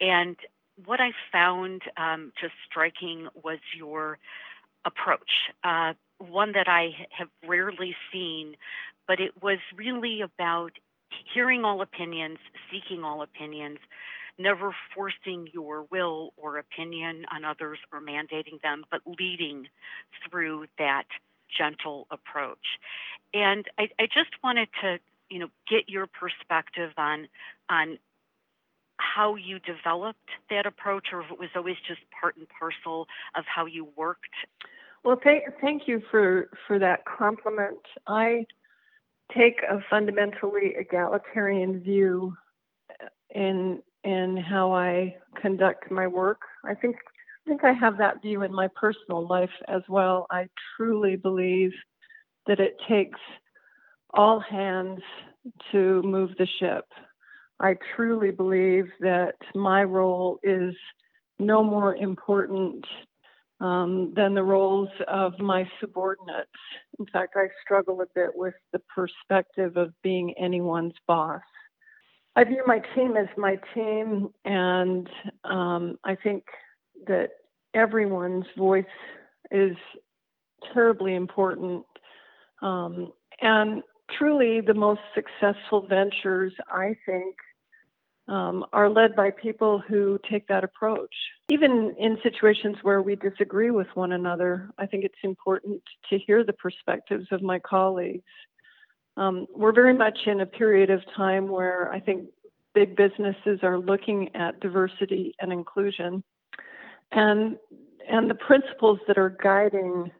And 0.00 0.36
what 0.86 1.00
I 1.00 1.10
found 1.30 1.82
um, 1.96 2.32
just 2.40 2.54
striking 2.68 3.28
was 3.42 3.58
your 3.76 4.18
approach, 4.84 5.30
uh, 5.64 5.92
one 6.22 6.52
that 6.52 6.68
I 6.68 6.90
have 7.16 7.28
rarely 7.46 7.94
seen, 8.12 8.56
but 9.06 9.20
it 9.20 9.42
was 9.42 9.58
really 9.76 10.20
about 10.22 10.72
hearing 11.34 11.64
all 11.64 11.82
opinions, 11.82 12.38
seeking 12.70 13.04
all 13.04 13.22
opinions, 13.22 13.78
never 14.38 14.74
forcing 14.94 15.48
your 15.52 15.86
will 15.90 16.32
or 16.36 16.58
opinion 16.58 17.24
on 17.34 17.44
others 17.44 17.78
or 17.92 18.00
mandating 18.00 18.60
them, 18.62 18.84
but 18.90 19.00
leading 19.06 19.66
through 20.28 20.66
that 20.78 21.04
gentle 21.56 22.06
approach. 22.10 22.78
And 23.34 23.66
I, 23.78 23.88
I 23.98 24.06
just 24.06 24.30
wanted 24.42 24.68
to, 24.82 24.98
you 25.30 25.38
know, 25.38 25.48
get 25.68 25.88
your 25.88 26.06
perspective 26.06 26.92
on 26.96 27.28
on 27.68 27.98
how 28.98 29.34
you 29.34 29.58
developed 29.58 30.30
that 30.48 30.64
approach, 30.64 31.08
or 31.12 31.22
if 31.22 31.30
it 31.30 31.38
was 31.38 31.48
always 31.56 31.76
just 31.86 32.00
part 32.18 32.36
and 32.36 32.46
parcel 32.48 33.06
of 33.36 33.44
how 33.46 33.66
you 33.66 33.88
worked. 33.96 34.34
Well, 35.04 35.18
thank 35.22 35.44
thank 35.60 35.88
you 35.88 36.00
for 36.10 36.48
for 36.66 36.78
that 36.78 37.00
compliment. 37.04 37.80
I 38.06 38.46
take 39.36 39.60
a 39.68 39.78
fundamentally 39.90 40.74
egalitarian 40.78 41.80
view 41.80 42.34
in 43.34 43.82
in 44.04 44.36
how 44.36 44.72
I 44.72 45.16
conduct 45.40 45.90
my 45.90 46.06
work. 46.06 46.40
I 46.64 46.74
think 46.74 46.96
I 47.46 47.50
think 47.50 47.64
I 47.64 47.72
have 47.72 47.98
that 47.98 48.22
view 48.22 48.42
in 48.42 48.52
my 48.52 48.68
personal 48.80 49.26
life 49.26 49.50
as 49.68 49.82
well. 49.88 50.26
I 50.30 50.48
truly 50.76 51.16
believe 51.16 51.72
that 52.46 52.60
it 52.60 52.76
takes 52.88 53.18
all 54.14 54.38
hands 54.38 55.00
to 55.72 56.02
move 56.02 56.30
the 56.38 56.46
ship. 56.60 56.84
I 57.58 57.76
truly 57.96 58.30
believe 58.30 58.86
that 59.00 59.34
my 59.54 59.82
role 59.82 60.38
is 60.42 60.74
no 61.38 61.64
more 61.64 61.96
important 61.96 62.84
um, 63.62 64.12
than 64.16 64.34
the 64.34 64.42
roles 64.42 64.88
of 65.06 65.38
my 65.38 65.66
subordinates. 65.80 66.50
In 66.98 67.06
fact, 67.06 67.34
I 67.36 67.46
struggle 67.64 68.00
a 68.00 68.06
bit 68.14 68.30
with 68.34 68.54
the 68.72 68.80
perspective 68.94 69.76
of 69.76 69.92
being 70.02 70.34
anyone's 70.38 70.94
boss. 71.06 71.40
I 72.34 72.44
view 72.44 72.64
my 72.66 72.80
team 72.94 73.16
as 73.16 73.28
my 73.36 73.58
team, 73.74 74.30
and 74.44 75.08
um, 75.44 75.98
I 76.04 76.16
think 76.16 76.44
that 77.06 77.30
everyone's 77.72 78.46
voice 78.58 78.84
is 79.50 79.76
terribly 80.74 81.14
important. 81.14 81.84
Um, 82.62 83.12
and 83.40 83.82
truly, 84.18 84.60
the 84.60 84.74
most 84.74 85.00
successful 85.14 85.86
ventures, 85.86 86.52
I 86.68 86.96
think, 87.06 87.36
um, 88.32 88.64
are 88.72 88.88
led 88.88 89.14
by 89.14 89.30
people 89.30 89.78
who 89.78 90.18
take 90.30 90.48
that 90.48 90.64
approach. 90.64 91.14
Even 91.50 91.94
in 91.98 92.16
situations 92.22 92.76
where 92.80 93.02
we 93.02 93.14
disagree 93.14 93.70
with 93.70 93.88
one 93.92 94.12
another, 94.12 94.70
I 94.78 94.86
think 94.86 95.04
it's 95.04 95.14
important 95.22 95.82
to 96.08 96.18
hear 96.18 96.42
the 96.42 96.54
perspectives 96.54 97.26
of 97.30 97.42
my 97.42 97.58
colleagues. 97.58 98.24
Um, 99.18 99.46
we're 99.54 99.74
very 99.74 99.92
much 99.92 100.18
in 100.24 100.40
a 100.40 100.46
period 100.46 100.88
of 100.88 101.02
time 101.14 101.46
where 101.46 101.92
I 101.92 102.00
think 102.00 102.30
big 102.74 102.96
businesses 102.96 103.60
are 103.62 103.78
looking 103.78 104.34
at 104.34 104.58
diversity 104.60 105.34
and 105.38 105.52
inclusion, 105.52 106.24
and 107.10 107.58
and 108.08 108.30
the 108.30 108.34
principles 108.34 108.98
that 109.08 109.18
are 109.18 109.36
guiding 109.42 110.10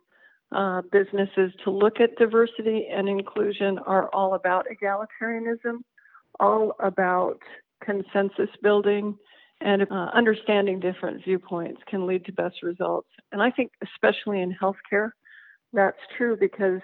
uh, 0.54 0.83
businesses 0.92 1.50
to 1.64 1.71
look 1.71 1.99
at 1.99 2.14
diversity 2.16 2.88
and 2.92 3.09
inclusion 3.09 3.78
are 3.78 4.11
all 4.11 4.35
about 4.35 4.66
egalitarianism, 4.71 5.78
all 6.38 6.76
about 6.78 7.40
consensus 7.84 8.48
building, 8.62 9.16
and 9.60 9.82
uh, 9.90 10.10
understanding 10.14 10.80
different 10.80 11.24
viewpoints 11.24 11.80
can 11.88 12.06
lead 12.06 12.24
to 12.24 12.32
best 12.32 12.62
results. 12.62 13.08
And 13.30 13.42
I 13.42 13.50
think, 13.50 13.72
especially 13.82 14.40
in 14.40 14.56
healthcare, 14.60 15.10
that's 15.72 15.98
true 16.16 16.36
because 16.38 16.80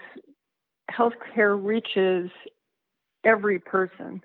healthcare 0.91 1.61
reaches 1.61 2.29
every 3.23 3.59
person 3.59 4.21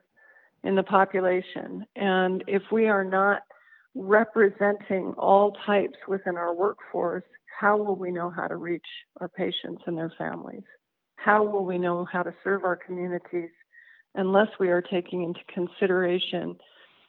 in 0.62 0.75
the 0.75 0.83
population. 0.83 1.85
And 1.97 2.43
if 2.47 2.62
we 2.73 2.87
are 2.88 3.04
not 3.04 3.43
representing 3.95 5.14
all 5.19 5.57
types 5.66 5.99
within 6.09 6.37
our 6.37 6.54
workforce, 6.54 7.25
how 7.61 7.76
will 7.76 7.97
we 7.97 8.11
know 8.11 8.31
how 8.31 8.47
to 8.47 8.57
reach 8.57 8.87
our 9.21 9.28
patients 9.28 9.83
and 9.87 9.97
their 9.97 10.12
families? 10.19 10.64
How 11.16 11.45
will 11.45 11.64
we 11.64 11.78
know 11.78 12.07
how 12.11 12.23
to 12.23 12.35
serve 12.43 12.64
our 12.64 12.76
communities 12.76 13.50
unless 14.14 14.49
we 14.59 14.68
are 14.68 14.83
taking 14.83 15.23
into 15.23 15.40
consideration 15.52 16.56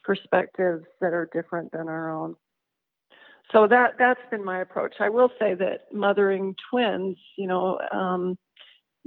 perspectives 0.03 0.85
that 1.01 1.13
are 1.13 1.29
different 1.33 1.71
than 1.71 1.88
our 1.88 2.12
own? 2.12 2.35
So 3.51 3.67
that 3.67 3.93
that's 4.00 4.19
been 4.31 4.43
my 4.43 4.62
approach. 4.62 4.95
I 5.00 5.09
will 5.09 5.29
say 5.39 5.53
that 5.55 5.81
mothering 5.93 6.55
twins, 6.69 7.17
you 7.38 7.47
know, 7.47 7.79
um, 7.91 8.38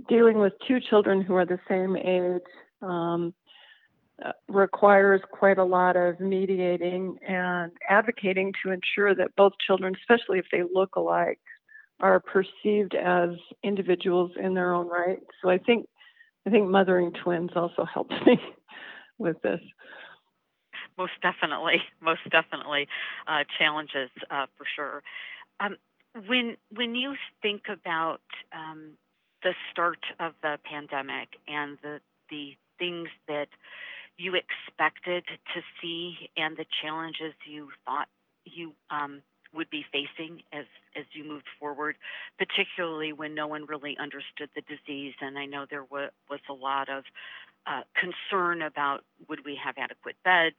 dealing 0.09 0.39
with 0.39 0.53
two 0.67 0.79
children 0.81 1.23
who 1.23 1.35
are 1.35 1.47
the 1.47 1.59
same 1.69 1.97
age, 1.97 2.43
um, 2.83 3.35
requires 4.49 5.21
quite 5.31 5.59
a 5.59 5.65
lot 5.65 5.97
of 5.97 6.19
mediating 6.21 7.19
and 7.27 7.73
advocating 7.89 8.53
to 8.63 8.73
ensure 8.73 9.15
that 9.15 9.35
both 9.37 9.53
children, 9.65 9.95
especially 10.01 10.39
if 10.39 10.47
they 10.51 10.63
look 10.73 10.97
alike, 10.97 11.41
are 12.01 12.21
perceived 12.21 12.95
as 12.95 13.31
individuals 13.63 14.31
in 14.41 14.55
their 14.55 14.73
own 14.73 14.89
right. 14.89 15.19
So 15.43 15.51
I 15.51 15.59
think 15.59 15.87
I 16.49 16.51
think 16.51 16.71
mothering 16.71 17.13
twins 17.13 17.51
also 17.55 17.85
helps 17.85 18.15
me 18.25 18.41
with 19.19 19.37
this. 19.43 19.61
Most 20.97 21.13
definitely, 21.21 21.83
most 22.01 22.23
definitely, 22.31 22.89
uh, 23.27 23.45
challenges 23.59 24.09
uh, 24.31 24.47
for 24.57 24.65
sure. 24.75 25.03
Um, 25.61 25.77
when 26.27 26.57
when 26.75 26.95
you 26.95 27.17
think 27.43 27.65
about 27.69 28.23
um, 28.55 28.93
the 29.43 29.53
start 29.71 29.99
of 30.21 30.33
the 30.43 30.59
pandemic 30.65 31.29
and 31.47 31.77
the 31.83 32.01
the 32.31 32.57
things 32.79 33.09
that 33.27 33.49
you 34.17 34.33
expected 34.35 35.25
to 35.55 35.61
see 35.83 36.31
and 36.39 36.57
the 36.57 36.65
challenges 36.83 37.35
you 37.45 37.69
thought 37.85 38.09
you 38.47 38.73
um, 38.91 39.21
would 39.55 39.71
be 39.71 39.85
facing 39.93 40.43
as 40.53 40.65
as 40.97 41.05
you 41.13 41.25
moved 41.25 41.47
forward, 41.59 41.97
particularly 42.39 43.13
when 43.13 43.35
no 43.35 43.47
one 43.47 43.65
really 43.67 43.97
understood 43.99 44.51
the 44.55 44.63
disease. 44.63 45.15
And 45.21 45.39
I 45.39 45.47
know 45.47 45.67
there 45.69 45.85
was 45.85 46.11
was 46.29 46.41
a 46.49 46.53
lot 46.53 46.89
of 46.89 47.05
uh, 47.67 47.83
concern 47.95 48.63
about 48.63 49.05
would 49.29 49.45
we 49.45 49.59
have 49.63 49.75
adequate 49.77 50.17
beds? 50.25 50.57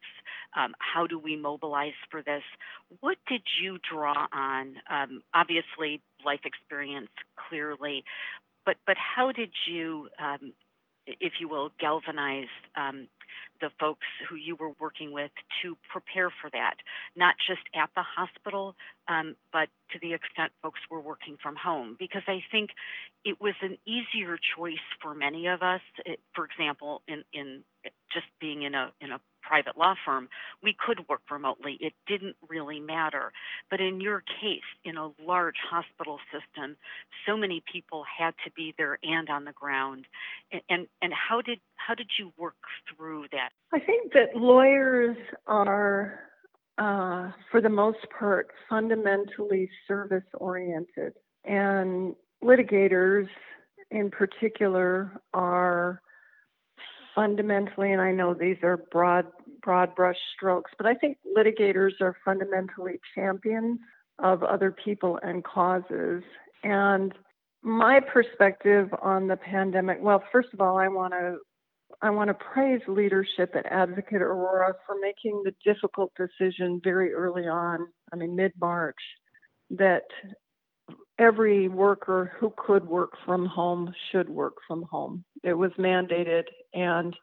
Um, 0.55 0.73
how 0.79 1.07
do 1.07 1.17
we 1.17 1.35
mobilize 1.35 1.93
for 2.11 2.21
this? 2.21 2.43
What 2.99 3.17
did 3.27 3.41
you 3.61 3.79
draw 3.91 4.27
on? 4.31 4.75
Um, 4.89 5.21
obviously, 5.33 6.01
life 6.23 6.41
experience 6.45 7.09
clearly, 7.49 8.03
but 8.65 8.77
but 8.85 8.97
how 8.97 9.31
did 9.31 9.51
you, 9.67 10.09
um, 10.19 10.53
if 11.07 11.33
you 11.39 11.47
will, 11.47 11.71
galvanize 11.79 12.47
um, 12.75 13.07
the 13.61 13.69
folks 13.79 14.07
who 14.27 14.35
you 14.35 14.55
were 14.55 14.71
working 14.79 15.11
with 15.11 15.31
to 15.61 15.77
prepare 15.91 16.29
for 16.41 16.49
that, 16.51 16.75
not 17.15 17.35
just 17.47 17.61
at 17.75 17.89
the 17.95 18.03
hospital, 18.03 18.75
um, 19.07 19.35
but 19.51 19.69
to 19.91 19.99
the 20.01 20.13
extent 20.13 20.51
folks 20.61 20.79
were 20.89 21.01
working 21.01 21.37
from 21.41 21.55
home. 21.55 21.95
Because 21.99 22.23
I 22.27 22.41
think 22.51 22.71
it 23.25 23.39
was 23.41 23.55
an 23.61 23.77
easier 23.85 24.37
choice 24.57 24.75
for 25.01 25.13
many 25.13 25.47
of 25.47 25.61
us. 25.61 25.81
It, 26.05 26.19
for 26.33 26.45
example, 26.45 27.01
in, 27.07 27.23
in 27.33 27.63
just 28.13 28.27
being 28.39 28.63
in 28.63 28.75
a 28.75 28.91
in 29.01 29.11
a 29.11 29.19
private 29.49 29.77
law 29.77 29.95
firm, 30.05 30.29
we 30.61 30.75
could 30.85 30.99
work 31.09 31.21
remotely. 31.31 31.77
It 31.81 31.93
didn't 32.07 32.35
really 32.47 32.79
matter. 32.79 33.31
But 33.71 33.81
in 33.81 33.99
your 33.99 34.21
case, 34.21 34.69
in 34.85 34.95
a 34.95 35.09
large 35.25 35.55
hospital 35.67 36.19
system, 36.31 36.77
so 37.25 37.35
many 37.35 37.63
people 37.71 38.03
had 38.17 38.35
to 38.45 38.51
be 38.51 38.75
there 38.77 38.99
and 39.01 39.27
on 39.29 39.45
the 39.45 39.51
ground. 39.51 40.05
And 40.51 40.61
and, 40.69 40.87
and 41.01 41.13
how 41.13 41.41
did 41.41 41.59
how 41.75 41.95
did 41.95 42.11
you 42.19 42.31
work 42.37 42.55
through 42.95 43.25
that? 43.31 43.49
I 43.73 43.79
think 43.79 44.13
that 44.13 44.35
lawyers 44.35 45.17
are 45.47 46.19
uh, 46.77 47.31
for 47.49 47.59
the 47.59 47.69
most 47.69 48.05
part 48.17 48.49
fundamentally 48.69 49.69
service 49.87 50.23
oriented 50.35 51.13
and 51.43 52.15
litigators 52.43 53.27
in 53.91 54.11
particular 54.11 55.19
are 55.33 56.01
fundamentally, 57.19 57.91
and 57.91 58.01
I 58.01 58.11
know 58.13 58.33
these 58.33 58.55
are 58.63 58.77
broad, 58.91 59.25
broad 59.61 59.93
brush 59.93 60.15
strokes, 60.35 60.71
but 60.77 60.87
I 60.87 60.93
think 60.93 61.17
litigators 61.37 61.91
are 61.99 62.15
fundamentally 62.23 62.99
champions 63.13 63.79
of 64.19 64.41
other 64.41 64.71
people 64.71 65.19
and 65.21 65.43
causes. 65.43 66.23
And 66.63 67.13
my 67.61 67.99
perspective 67.99 68.87
on 69.01 69.27
the 69.27 69.35
pandemic, 69.35 69.97
well, 70.01 70.23
first 70.31 70.49
of 70.53 70.61
all, 70.61 70.77
I 70.77 70.87
want 70.87 71.13
to 71.13 71.37
I 72.01 72.09
want 72.11 72.29
to 72.29 72.33
praise 72.35 72.79
leadership 72.87 73.53
at 73.55 73.65
Advocate 73.65 74.21
Aurora 74.21 74.73
for 74.85 74.95
making 75.01 75.41
the 75.43 75.53
difficult 75.65 76.13
decision 76.15 76.79
very 76.81 77.13
early 77.13 77.47
on, 77.47 77.87
I 78.13 78.15
mean, 78.15 78.35
mid 78.37 78.53
March, 78.61 78.95
that 79.71 80.03
every 81.19 81.67
worker 81.67 82.31
who 82.39 82.53
could 82.57 82.87
work 82.87 83.11
from 83.25 83.45
home 83.45 83.93
should 84.11 84.29
work 84.29 84.55
from 84.67 84.83
home. 84.83 85.23
It 85.43 85.53
was 85.53 85.71
mandated. 85.77 86.45
And 86.73 87.13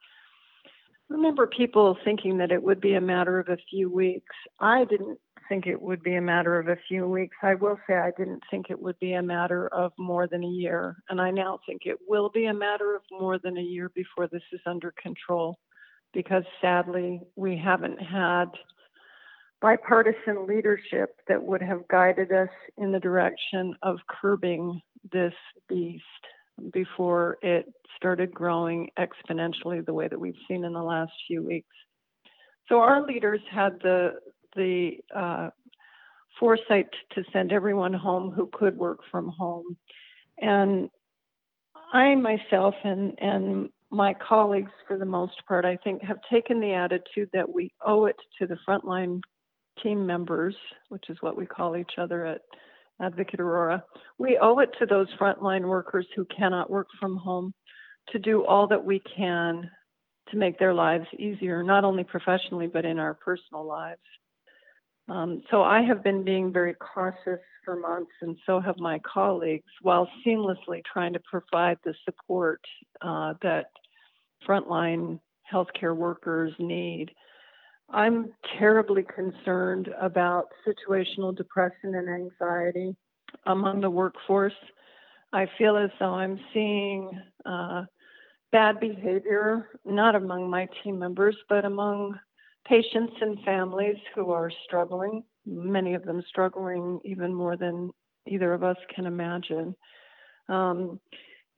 I 1.10 1.14
remember 1.14 1.46
people 1.46 1.96
thinking 2.04 2.38
that 2.38 2.52
it 2.52 2.62
would 2.62 2.80
be 2.80 2.94
a 2.94 3.00
matter 3.00 3.38
of 3.38 3.48
a 3.48 3.58
few 3.70 3.90
weeks. 3.90 4.34
I 4.60 4.84
didn't 4.84 5.18
think 5.48 5.66
it 5.66 5.80
would 5.80 6.02
be 6.02 6.16
a 6.16 6.20
matter 6.20 6.58
of 6.58 6.68
a 6.68 6.76
few 6.88 7.06
weeks. 7.06 7.36
I 7.42 7.54
will 7.54 7.78
say 7.86 7.94
I 7.94 8.10
didn't 8.18 8.42
think 8.50 8.66
it 8.68 8.80
would 8.80 8.98
be 8.98 9.14
a 9.14 9.22
matter 9.22 9.68
of 9.68 9.92
more 9.98 10.26
than 10.26 10.44
a 10.44 10.48
year. 10.48 10.96
And 11.08 11.20
I 11.20 11.30
now 11.30 11.60
think 11.66 11.82
it 11.84 11.98
will 12.06 12.30
be 12.30 12.46
a 12.46 12.54
matter 12.54 12.94
of 12.94 13.02
more 13.10 13.38
than 13.38 13.56
a 13.56 13.62
year 13.62 13.90
before 13.94 14.28
this 14.28 14.42
is 14.52 14.60
under 14.66 14.92
control 15.00 15.58
because 16.12 16.44
sadly 16.60 17.20
we 17.36 17.56
haven't 17.56 18.00
had 18.00 18.46
bipartisan 19.60 20.46
leadership 20.46 21.16
that 21.28 21.42
would 21.42 21.62
have 21.62 21.86
guided 21.88 22.32
us 22.32 22.48
in 22.78 22.92
the 22.92 23.00
direction 23.00 23.74
of 23.82 23.98
curbing 24.08 24.80
this 25.12 25.34
beast 25.68 26.02
before 26.72 27.38
it 27.42 27.66
started 27.96 28.32
growing 28.32 28.88
exponentially 28.98 29.84
the 29.84 29.92
way 29.92 30.08
that 30.08 30.18
we've 30.18 30.34
seen 30.48 30.64
in 30.64 30.72
the 30.72 30.82
last 30.82 31.12
few 31.26 31.42
weeks. 31.42 31.68
So 32.68 32.80
our 32.80 33.06
leaders 33.06 33.40
had 33.50 33.78
the 33.82 34.14
the 34.56 34.92
uh, 35.14 35.50
foresight 36.40 36.88
to 37.12 37.22
send 37.32 37.52
everyone 37.52 37.92
home 37.92 38.30
who 38.30 38.48
could 38.52 38.76
work 38.76 39.00
from 39.10 39.28
home. 39.28 39.76
And 40.38 40.88
I 41.92 42.14
myself 42.14 42.74
and, 42.84 43.12
and 43.20 43.68
my 43.90 44.14
colleagues, 44.14 44.72
for 44.86 44.98
the 44.98 45.04
most 45.04 45.34
part, 45.46 45.64
I 45.64 45.76
think, 45.84 46.02
have 46.02 46.18
taken 46.30 46.60
the 46.60 46.72
attitude 46.72 47.30
that 47.32 47.52
we 47.52 47.72
owe 47.84 48.06
it 48.06 48.16
to 48.38 48.46
the 48.46 48.58
frontline 48.68 49.20
team 49.82 50.06
members, 50.06 50.54
which 50.88 51.08
is 51.08 51.18
what 51.20 51.36
we 51.36 51.46
call 51.46 51.76
each 51.76 51.92
other 51.98 52.26
at 52.26 52.40
Advocate 53.00 53.40
Aurora. 53.40 53.84
We 54.18 54.38
owe 54.40 54.58
it 54.58 54.70
to 54.78 54.86
those 54.86 55.08
frontline 55.20 55.66
workers 55.66 56.06
who 56.14 56.24
cannot 56.26 56.70
work 56.70 56.88
from 56.98 57.16
home 57.16 57.52
to 58.10 58.18
do 58.18 58.44
all 58.44 58.66
that 58.68 58.84
we 58.84 59.02
can 59.16 59.70
to 60.30 60.36
make 60.36 60.58
their 60.58 60.74
lives 60.74 61.06
easier, 61.18 61.62
not 61.62 61.84
only 61.84 62.04
professionally, 62.04 62.66
but 62.66 62.84
in 62.84 62.98
our 62.98 63.14
personal 63.14 63.64
lives. 63.64 64.00
Um, 65.08 65.42
so 65.50 65.62
I 65.62 65.82
have 65.82 66.02
been 66.02 66.24
being 66.24 66.52
very 66.52 66.74
cautious 66.74 67.40
for 67.64 67.76
months, 67.76 68.10
and 68.22 68.36
so 68.44 68.60
have 68.60 68.78
my 68.78 68.98
colleagues, 69.00 69.70
while 69.82 70.08
seamlessly 70.26 70.82
trying 70.92 71.12
to 71.12 71.20
provide 71.30 71.78
the 71.84 71.94
support 72.04 72.60
uh, 73.02 73.34
that 73.42 73.66
frontline 74.48 75.20
healthcare 75.52 75.94
workers 75.94 76.52
need. 76.58 77.12
I'm 77.90 78.32
terribly 78.58 79.04
concerned 79.04 79.88
about 80.00 80.48
situational 80.66 81.36
depression 81.36 81.94
and 81.94 82.08
anxiety 82.08 82.96
among 83.46 83.80
the 83.80 83.90
workforce. 83.90 84.52
I 85.32 85.46
feel 85.58 85.76
as 85.76 85.90
though 86.00 86.14
I'm 86.14 86.38
seeing 86.52 87.10
uh, 87.44 87.84
bad 88.52 88.80
behavior, 88.80 89.68
not 89.84 90.14
among 90.14 90.50
my 90.50 90.68
team 90.82 90.98
members, 90.98 91.36
but 91.48 91.64
among 91.64 92.18
patients 92.66 93.14
and 93.20 93.38
families 93.44 93.96
who 94.14 94.32
are 94.32 94.50
struggling, 94.64 95.22
many 95.44 95.94
of 95.94 96.04
them 96.04 96.22
struggling 96.28 97.00
even 97.04 97.32
more 97.32 97.56
than 97.56 97.90
either 98.26 98.52
of 98.52 98.64
us 98.64 98.76
can 98.94 99.06
imagine. 99.06 99.74
Um, 100.48 101.00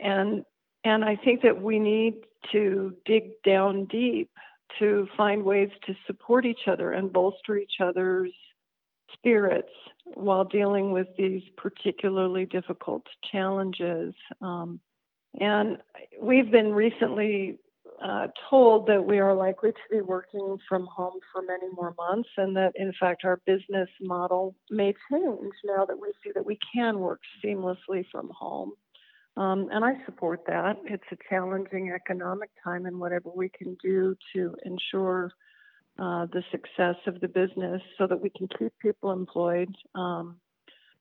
and 0.01 0.45
and 0.85 1.05
I 1.05 1.17
think 1.17 1.43
that 1.43 1.61
we 1.61 1.79
need 1.79 2.15
to 2.53 2.95
dig 3.05 3.31
down 3.45 3.87
deep 3.87 4.31
to 4.79 5.09
find 5.17 5.43
ways 5.43 5.71
to 5.87 5.95
support 6.07 6.45
each 6.45 6.67
other 6.67 6.93
and 6.93 7.13
bolster 7.13 7.57
each 7.57 7.81
other's 7.81 8.33
spirits 9.13 9.73
while 10.15 10.45
dealing 10.45 10.93
with 10.93 11.09
these 11.17 11.43
particularly 11.57 12.47
difficult 12.47 13.03
challenges. 13.31 14.15
Um, 14.41 14.81
and 15.41 15.79
we've 16.21 16.51
been 16.51 16.73
recently 16.73 17.59
uh, 18.03 18.29
told 18.49 18.87
that 18.87 19.05
we 19.05 19.19
are 19.19 19.35
likely 19.35 19.73
to 19.73 19.79
be 19.91 20.01
working 20.01 20.57
from 20.69 20.87
home 20.87 21.19
for 21.33 21.43
many 21.43 21.67
more 21.75 21.95
months, 21.99 22.29
and 22.37 22.57
that 22.57 22.73
in 22.77 22.93
fact 22.99 23.25
our 23.25 23.41
business 23.45 23.89
model 24.01 24.55
may 24.71 24.95
change 25.11 25.53
now 25.65 25.85
that 25.85 25.99
we 25.99 26.13
see 26.23 26.31
that 26.35 26.47
we 26.47 26.59
can 26.73 27.01
work 27.01 27.21
seamlessly 27.45 28.05
from 28.11 28.31
home. 28.31 28.73
Um, 29.39 29.69
and 29.71 29.85
I 29.85 29.93
support 30.05 30.41
that. 30.49 30.79
It's 30.85 31.05
a 31.13 31.17
challenging 31.31 31.93
economic 31.93 32.51
time, 32.63 32.87
and 32.87 32.99
whatever 32.99 33.31
we 33.33 33.49
can 33.49 33.77
do 33.81 34.17
to 34.35 34.57
ensure 34.65 35.31
uh, 35.97 36.27
the 36.33 36.43
success 36.51 36.97
of 37.07 37.21
the 37.21 37.29
business 37.29 37.81
so 37.99 38.09
that 38.09 38.21
we 38.21 38.31
can 38.31 38.49
keep 38.59 38.73
people 38.81 39.13
employed 39.13 39.73
um, 39.95 40.41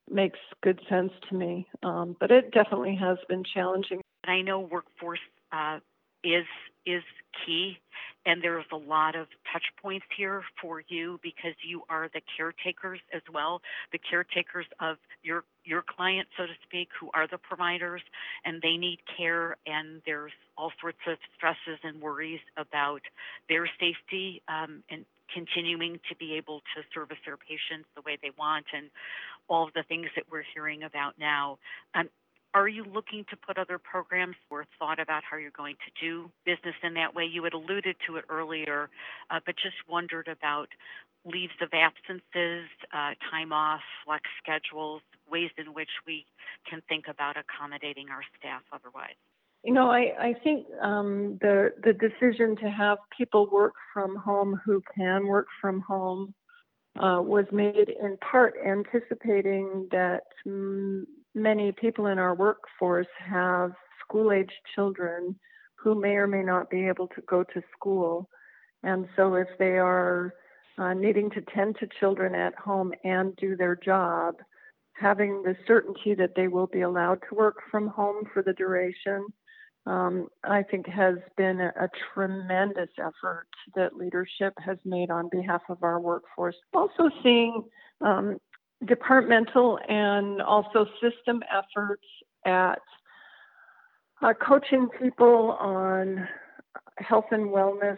makes 0.09 0.37
good 0.61 0.79
sense 0.87 1.11
to 1.29 1.35
me. 1.35 1.67
Um, 1.81 2.15
but 2.19 2.29
it 2.29 2.51
definitely 2.51 2.95
has 3.01 3.17
been 3.27 3.43
challenging. 3.43 4.01
I 4.25 4.41
know 4.41 4.59
workforce 4.59 5.19
uh, 5.51 5.79
is 6.23 6.45
is 6.85 7.03
key 7.43 7.79
and 8.27 8.43
there's 8.43 8.65
a 8.71 8.77
lot 8.77 9.15
of 9.15 9.27
touch 9.51 9.63
points 9.81 10.05
here 10.15 10.43
for 10.61 10.83
you 10.89 11.19
because 11.23 11.53
you 11.67 11.81
are 11.89 12.09
the 12.13 12.21
caretakers 12.35 12.99
as 13.13 13.21
well 13.33 13.61
the 13.91 13.97
caretakers 13.97 14.65
of 14.79 14.97
your 15.23 15.43
your 15.63 15.81
client 15.81 16.27
so 16.37 16.45
to 16.45 16.53
speak 16.63 16.89
who 16.99 17.09
are 17.13 17.27
the 17.27 17.37
providers 17.37 18.01
and 18.45 18.61
they 18.61 18.77
need 18.77 18.99
care 19.17 19.57
and 19.65 20.01
there's 20.05 20.33
all 20.57 20.71
sorts 20.79 20.99
of 21.07 21.17
stresses 21.35 21.79
and 21.83 22.01
worries 22.01 22.41
about 22.57 23.01
their 23.49 23.67
safety 23.79 24.41
um, 24.49 24.83
and 24.91 25.05
continuing 25.33 25.99
to 26.09 26.15
be 26.15 26.35
able 26.35 26.59
to 26.75 26.81
service 26.93 27.17
their 27.25 27.37
patients 27.37 27.87
the 27.95 28.01
way 28.01 28.17
they 28.21 28.31
want 28.37 28.65
and 28.73 28.89
all 29.49 29.67
of 29.67 29.73
the 29.73 29.83
things 29.83 30.07
that 30.15 30.25
we're 30.31 30.43
hearing 30.53 30.83
about 30.83 31.15
now. 31.19 31.57
Um, 31.95 32.09
are 32.57 32.67
you 32.67 32.83
looking 32.91 33.23
to 33.29 33.37
put 33.37 33.57
other 33.57 33.77
programs 33.77 34.35
or 34.49 34.65
thought 34.79 34.99
about 34.99 35.23
how 35.29 35.37
you're 35.37 35.51
going 35.51 35.75
to 35.75 36.05
do 36.05 36.31
business 36.45 36.75
in 36.83 36.93
that 36.95 37.13
way? 37.13 37.23
You 37.23 37.43
had 37.43 37.53
alluded 37.53 37.95
to 38.07 38.15
it 38.17 38.25
earlier, 38.29 38.89
uh, 39.29 39.39
but 39.45 39.55
just 39.55 39.75
wondered 39.87 40.27
about 40.27 40.67
leaves 41.25 41.53
of 41.61 41.69
absences, 41.73 42.67
uh, 42.93 43.11
time 43.29 43.53
off, 43.53 43.81
flex 44.05 44.23
schedules, 44.41 45.01
ways 45.29 45.51
in 45.57 45.73
which 45.73 45.89
we 46.05 46.25
can 46.69 46.81
think 46.89 47.05
about 47.07 47.35
accommodating 47.37 48.09
our 48.09 48.23
staff 48.39 48.61
otherwise. 48.71 49.15
You 49.63 49.73
know, 49.73 49.91
I, 49.91 50.13
I 50.19 50.33
think 50.43 50.65
um, 50.81 51.37
the 51.41 51.73
the 51.83 51.93
decision 51.93 52.55
to 52.57 52.69
have 52.69 52.99
people 53.15 53.49
work 53.51 53.73
from 53.93 54.15
home 54.15 54.59
who 54.63 54.81
can 54.95 55.27
work 55.27 55.47
from 55.59 55.81
home 55.81 56.33
uh, 56.97 57.21
was 57.21 57.45
made 57.51 57.89
in 58.01 58.17
part 58.17 58.55
anticipating 58.65 59.87
that 59.91 60.21
mm, 60.47 61.03
many 61.37 61.71
people 61.71 62.07
in 62.07 62.17
our 62.19 62.35
workforce 62.35 63.07
have 63.19 63.71
school 64.01 64.31
aged 64.31 64.51
children 64.75 65.35
who 65.75 65.95
may 65.95 66.15
or 66.15 66.27
may 66.27 66.43
not 66.43 66.69
be 66.69 66.87
able 66.87 67.07
to 67.09 67.21
go 67.21 67.43
to 67.43 67.61
school. 67.77 68.27
And 68.83 69.07
so, 69.15 69.35
if 69.35 69.47
they 69.59 69.77
are 69.77 70.33
uh, 70.77 70.93
needing 70.93 71.29
to 71.31 71.41
tend 71.41 71.77
to 71.79 71.87
children 71.99 72.35
at 72.35 72.55
home 72.55 72.93
and 73.03 73.35
do 73.35 73.55
their 73.55 73.75
job, 73.75 74.35
having 74.93 75.43
the 75.43 75.55
certainty 75.67 76.15
that 76.15 76.33
they 76.35 76.47
will 76.47 76.67
be 76.67 76.81
allowed 76.81 77.19
to 77.29 77.35
work 77.35 77.57
from 77.69 77.87
home 77.87 78.23
for 78.33 78.41
the 78.41 78.53
duration, 78.53 79.25
um, 79.85 80.27
I 80.43 80.63
think 80.63 80.87
has 80.87 81.15
been 81.37 81.61
a, 81.61 81.71
a, 81.79 81.89
tremendous 82.13 82.89
effort 82.99 83.47
that 83.75 83.95
leadership 83.95 84.53
has 84.59 84.77
made 84.83 85.09
on 85.09 85.29
behalf 85.31 85.61
of 85.69 85.81
our 85.81 85.99
workforce. 86.01 86.57
Also, 86.73 87.09
seeing 87.23 87.63
um, 88.01 88.37
departmental 88.85 89.79
and 89.87 90.41
also 90.41 90.85
system 91.01 91.41
efforts 91.51 92.03
at 92.45 92.79
uh, 94.21 94.33
coaching 94.33 94.87
people 94.99 95.57
on 95.59 96.27
health 96.99 97.25
and 97.31 97.49
wellness 97.49 97.97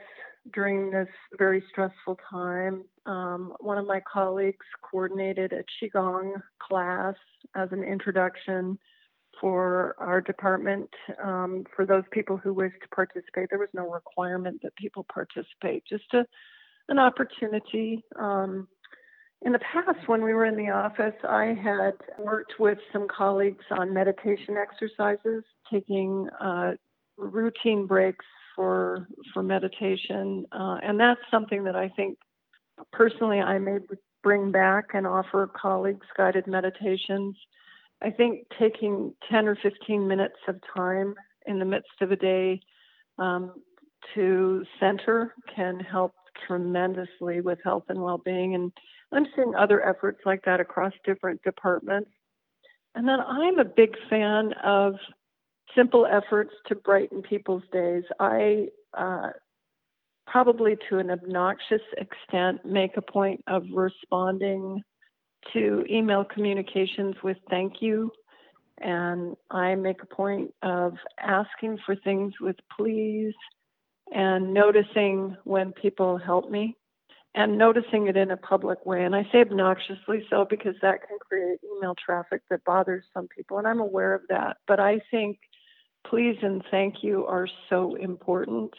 during 0.54 0.90
this 0.90 1.08
very 1.38 1.64
stressful 1.70 2.18
time. 2.30 2.84
Um, 3.06 3.54
one 3.60 3.78
of 3.78 3.86
my 3.86 4.02
colleagues 4.12 4.66
coordinated 4.90 5.54
a 5.54 5.64
Qigong 5.86 6.42
class 6.60 7.16
as 7.56 7.70
an 7.72 7.84
introduction 7.84 8.78
for 9.40 9.96
our 10.00 10.22
department 10.22 10.90
um, 11.24 11.64
for 11.76 11.86
those 11.86 12.04
people 12.12 12.38
who 12.38 12.54
wish 12.54 12.74
to 12.82 12.88
participate. 12.90 13.50
There 13.50 13.60
was 13.60 13.70
no 13.74 13.90
requirement 13.90 14.60
that 14.64 14.76
people 14.76 15.06
participate, 15.12 15.84
just 15.88 16.14
a, 16.14 16.26
an 16.90 17.00
opportunity. 17.00 18.04
Um, 18.18 18.68
in 19.42 19.54
the 19.54 19.60
past, 19.60 20.08
when 20.08 20.24
we 20.24 20.34
were 20.34 20.46
in 20.46 20.58
the 20.58 20.70
office, 20.70 21.14
I 21.28 21.58
had 21.62 21.94
worked 22.18 22.54
with 22.60 22.78
some 22.92 23.08
colleagues 23.08 23.64
on 23.72 23.94
meditation 23.94 24.58
exercises, 24.58 25.44
taking 25.72 26.28
uh, 26.42 26.74
routine 27.18 27.86
breaks 27.86 28.26
for 28.56 29.08
for 29.34 29.42
meditation, 29.42 30.46
uh, 30.52 30.78
and 30.84 31.00
that's 31.00 31.22
something 31.32 31.64
that 31.64 31.76
I 31.76 31.90
think 31.96 32.18
personally 32.92 33.40
I 33.40 33.60
may 33.60 33.78
bring 34.24 34.52
back 34.52 34.90
and 34.94 35.08
offer 35.08 35.50
colleagues 35.60 36.06
guided 36.18 36.46
meditations. 36.46 37.38
I 38.02 38.12
think 38.12 38.48
taking 38.58 39.14
10 39.30 39.48
or 39.48 39.58
15 39.62 40.08
minutes 40.08 40.38
of 40.48 40.56
time 40.74 41.16
in 41.46 41.60
the 41.60 41.66
midst 41.66 42.02
of 42.02 42.12
a 42.12 42.16
day 42.16 42.62
um, 43.18 43.54
to 44.16 44.64
center 44.80 45.34
can 45.54 45.80
help 45.80 46.14
tremendously 46.48 47.42
with 47.42 47.60
health 47.64 47.84
and 47.90 48.02
well-being 48.02 48.56
and 48.56 48.72
i'm 49.12 49.28
seeing 49.36 49.56
other 49.56 49.86
efforts 49.88 50.20
like 50.26 50.44
that 50.46 50.60
across 50.60 50.94
different 51.06 51.42
departments. 51.44 52.12
And 52.96 53.08
then 53.08 53.20
i'm 53.20 53.60
a 53.60 53.66
big 53.66 53.96
fan 54.10 54.54
of 54.64 54.96
simple 55.76 56.06
efforts 56.06 56.52
to 56.68 56.76
brighten 56.76 57.22
people's 57.22 57.64
days. 57.72 58.04
I 58.20 58.68
uh, 58.98 59.30
probably 60.28 60.78
to 60.90 61.00
an 61.00 61.10
obnoxious 61.10 61.82
extent 61.98 62.64
make 62.66 62.98
a 62.98 63.02
point 63.02 63.44
of 63.48 63.64
responding 63.74 64.82
to 65.54 65.86
email 65.90 66.24
communications 66.24 67.16
with 67.24 67.38
thank 67.50 67.82
you. 67.82 68.12
And 68.82 69.36
I 69.52 69.76
make 69.76 70.02
a 70.04 70.16
point 70.16 70.54
of 70.62 70.94
asking 71.20 71.80
for 71.86 71.96
things 71.96 72.34
with 72.40 72.56
please 72.78 73.34
and 74.14 74.54
noticing 74.54 75.36
when 75.44 75.72
people 75.74 76.18
help 76.18 76.50
me 76.50 76.76
and 77.40 77.58
noticing 77.58 78.08
it 78.08 78.18
in 78.18 78.32
a 78.32 78.38
public 78.38 78.86
way. 78.86 79.06
And 79.06 79.16
I 79.16 79.24
say 79.32 79.40
obnoxiously 79.40 80.26
so 80.30 80.46
because 80.50 80.76
that 80.82 81.08
can 81.08 81.18
create 81.26 81.60
email 81.64 81.96
traffic 81.96 82.42
that 82.50 82.66
bothers 82.66 83.06
some 83.14 83.30
people, 83.30 83.58
and 83.58 83.66
I'm 83.66 83.80
aware 83.80 84.14
of 84.14 84.24
that. 84.28 84.58
But 84.68 84.82
I 84.82 85.00
think 85.10 85.40
please 86.06 86.36
and 86.42 86.62
thank 86.70 86.96
you 87.02 87.26
are 87.28 87.48
so 87.70 87.96
important 87.96 88.72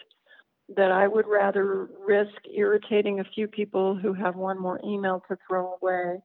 that 0.76 0.92
I 0.92 1.08
would 1.08 1.26
rather 1.26 1.88
risk 2.06 2.36
irritating 2.54 3.20
a 3.20 3.24
few 3.34 3.48
people 3.48 3.96
who 3.96 4.12
have 4.12 4.36
one 4.36 4.60
more 4.60 4.78
email 4.84 5.22
to 5.28 5.38
throw 5.48 5.78
away 5.80 6.20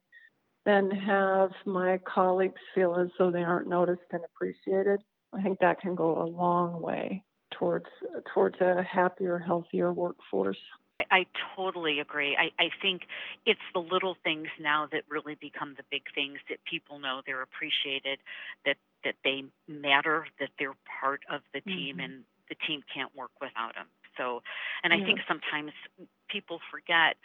than 0.66 0.90
have 0.90 1.52
my 1.64 1.98
colleagues 2.06 2.60
feel 2.74 2.96
as 2.96 3.08
though 3.18 3.30
they 3.30 3.44
aren't 3.44 3.68
noticed 3.68 4.02
and 4.12 4.22
appreciated. 4.24 5.00
I 5.32 5.42
think 5.42 5.58
that 5.60 5.80
can 5.80 5.94
go 5.94 6.20
a 6.20 6.28
long 6.28 6.82
way 6.82 7.24
towards 7.58 7.86
towards 8.34 8.60
a 8.60 8.82
happier, 8.82 9.38
healthier 9.38 9.90
workforce. 9.94 10.58
I 11.10 11.26
totally 11.54 12.00
agree. 12.00 12.36
I, 12.36 12.50
I 12.62 12.70
think 12.80 13.02
it's 13.44 13.60
the 13.74 13.80
little 13.80 14.16
things 14.24 14.48
now 14.60 14.88
that 14.92 15.02
really 15.08 15.36
become 15.40 15.74
the 15.76 15.84
big 15.90 16.02
things 16.14 16.38
that 16.48 16.58
people 16.64 16.98
know 16.98 17.20
they're 17.26 17.42
appreciated, 17.42 18.18
that 18.64 18.76
that 19.04 19.14
they 19.22 19.44
matter, 19.68 20.26
that 20.40 20.50
they're 20.58 20.74
part 21.00 21.20
of 21.30 21.42
the 21.52 21.60
team, 21.60 21.96
mm-hmm. 21.96 22.04
and 22.04 22.24
the 22.48 22.56
team 22.66 22.82
can't 22.92 23.14
work 23.14 23.30
without 23.40 23.74
them. 23.74 23.86
So, 24.16 24.42
and 24.82 24.92
I 24.92 24.96
yeah. 24.96 25.06
think 25.06 25.20
sometimes 25.28 25.72
people 26.28 26.60
forget 26.70 27.16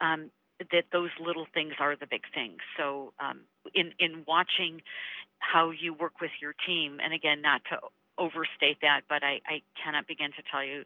um, 0.00 0.30
that 0.72 0.84
those 0.90 1.10
little 1.20 1.46
things 1.52 1.74
are 1.78 1.96
the 1.96 2.06
big 2.06 2.22
things. 2.34 2.58
So, 2.76 3.12
um, 3.20 3.40
in 3.74 3.92
in 3.98 4.24
watching 4.26 4.82
how 5.38 5.70
you 5.70 5.92
work 5.92 6.20
with 6.20 6.32
your 6.40 6.54
team, 6.66 6.98
and 7.02 7.12
again, 7.12 7.42
not 7.42 7.62
to 7.70 7.78
overstate 8.16 8.78
that, 8.82 9.02
but 9.08 9.22
I, 9.22 9.40
I 9.46 9.62
cannot 9.82 10.08
begin 10.08 10.30
to 10.32 10.42
tell 10.50 10.64
you 10.64 10.84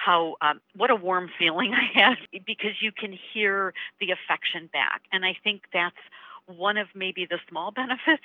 how 0.00 0.36
um, 0.40 0.60
what 0.74 0.90
a 0.90 0.94
warm 0.94 1.30
feeling 1.38 1.74
I 1.74 1.98
have 2.00 2.16
because 2.46 2.80
you 2.80 2.92
can 2.92 3.16
hear 3.32 3.74
the 4.00 4.10
affection 4.10 4.68
back, 4.72 5.02
and 5.12 5.24
I 5.24 5.36
think 5.44 5.62
that's 5.72 5.96
one 6.46 6.76
of 6.76 6.88
maybe 6.94 7.26
the 7.26 7.38
small 7.48 7.70
benefits 7.82 8.24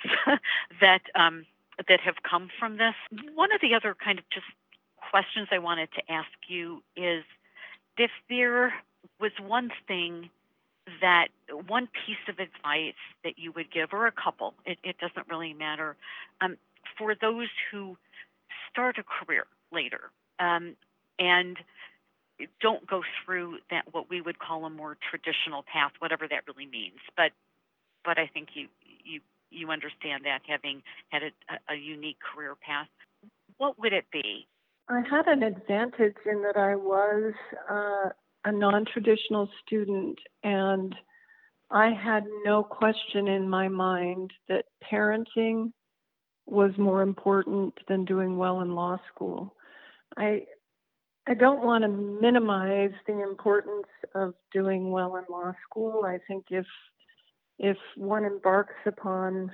that 0.80 1.02
um, 1.14 1.44
that 1.88 2.00
have 2.00 2.16
come 2.28 2.48
from 2.58 2.78
this. 2.78 2.94
One 3.34 3.52
of 3.52 3.60
the 3.60 3.74
other 3.74 3.94
kind 3.94 4.18
of 4.18 4.24
just 4.30 4.46
questions 5.10 5.48
I 5.52 5.58
wanted 5.58 5.88
to 5.92 6.12
ask 6.12 6.30
you 6.48 6.82
is 6.96 7.24
if 7.98 8.10
there 8.28 8.72
was 9.20 9.32
one 9.46 9.70
thing 9.86 10.30
that 11.00 11.28
one 11.66 11.88
piece 12.06 12.16
of 12.28 12.38
advice 12.38 12.94
that 13.24 13.38
you 13.38 13.52
would 13.52 13.72
give, 13.72 13.92
or 13.92 14.06
a 14.06 14.12
couple, 14.12 14.54
it, 14.64 14.78
it 14.84 14.96
doesn't 14.98 15.28
really 15.28 15.52
matter, 15.52 15.96
um, 16.40 16.56
for 16.96 17.14
those 17.20 17.48
who 17.70 17.96
start 18.70 18.96
a 18.98 19.02
career 19.02 19.46
later 19.72 20.10
um, 20.38 20.76
and 21.18 21.56
don't 22.60 22.86
go 22.86 23.02
through 23.24 23.58
that 23.70 23.84
what 23.92 24.10
we 24.10 24.20
would 24.20 24.38
call 24.38 24.64
a 24.66 24.70
more 24.70 24.96
traditional 25.10 25.62
path, 25.62 25.92
whatever 25.98 26.28
that 26.28 26.42
really 26.46 26.66
means. 26.66 26.98
But 27.16 27.32
but 28.04 28.18
I 28.18 28.26
think 28.26 28.48
you 28.54 28.68
you 29.04 29.20
you 29.50 29.70
understand 29.70 30.24
that 30.24 30.40
having 30.46 30.82
had 31.08 31.22
a, 31.22 31.72
a 31.72 31.76
unique 31.76 32.18
career 32.20 32.54
path. 32.54 32.88
What 33.58 33.78
would 33.78 33.92
it 33.92 34.04
be? 34.12 34.46
I 34.88 35.02
had 35.10 35.26
an 35.26 35.42
advantage 35.42 36.16
in 36.30 36.42
that 36.42 36.56
I 36.56 36.76
was 36.76 37.32
uh, 37.70 38.10
a 38.44 38.52
non 38.52 38.84
traditional 38.84 39.48
student, 39.64 40.18
and 40.44 40.94
I 41.70 41.90
had 41.90 42.24
no 42.44 42.62
question 42.62 43.28
in 43.28 43.48
my 43.48 43.68
mind 43.68 44.32
that 44.48 44.66
parenting 44.90 45.72
was 46.46 46.70
more 46.78 47.02
important 47.02 47.74
than 47.88 48.04
doing 48.04 48.36
well 48.36 48.60
in 48.60 48.74
law 48.74 48.98
school. 49.12 49.56
I 50.16 50.44
I 51.28 51.34
don't 51.34 51.64
want 51.64 51.82
to 51.82 51.88
minimize 51.88 52.92
the 53.06 53.20
importance 53.20 53.88
of 54.14 54.34
doing 54.52 54.90
well 54.90 55.16
in 55.16 55.24
law 55.28 55.52
school. 55.68 56.04
I 56.04 56.18
think 56.28 56.46
if 56.50 56.66
if 57.58 57.76
one 57.96 58.24
embarks 58.24 58.74
upon 58.84 59.50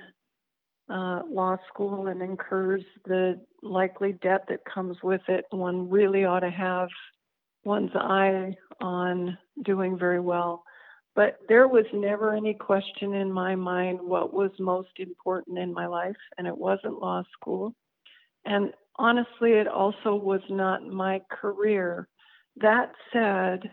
uh, 0.89 1.21
law 1.27 1.57
school 1.69 2.07
and 2.07 2.21
incurs 2.21 2.83
the 3.05 3.41
likely 3.61 4.13
debt 4.21 4.45
that 4.49 4.59
comes 4.65 4.97
with 5.01 5.21
it, 5.29 5.45
one 5.51 5.89
really 5.89 6.25
ought 6.25 6.41
to 6.41 6.51
have 6.51 6.89
one's 7.63 7.95
eye 7.95 8.53
on 8.81 9.37
doing 9.63 9.97
very 9.97 10.19
well. 10.19 10.63
But 11.15 11.37
there 11.47 11.67
was 11.67 11.85
never 11.93 12.35
any 12.35 12.53
question 12.53 13.13
in 13.13 13.31
my 13.31 13.55
mind 13.55 13.99
what 14.01 14.33
was 14.33 14.51
most 14.59 14.89
important 14.97 15.57
in 15.57 15.73
my 15.73 15.87
life, 15.87 16.17
and 16.37 16.45
it 16.45 16.57
wasn't 16.57 16.99
law 16.99 17.23
school. 17.39 17.73
And 18.45 18.73
honestly, 18.97 19.51
it 19.51 19.67
also 19.67 20.15
was 20.15 20.41
not 20.49 20.87
my 20.87 21.21
career. 21.31 22.07
That 22.57 22.91
said, 23.11 23.71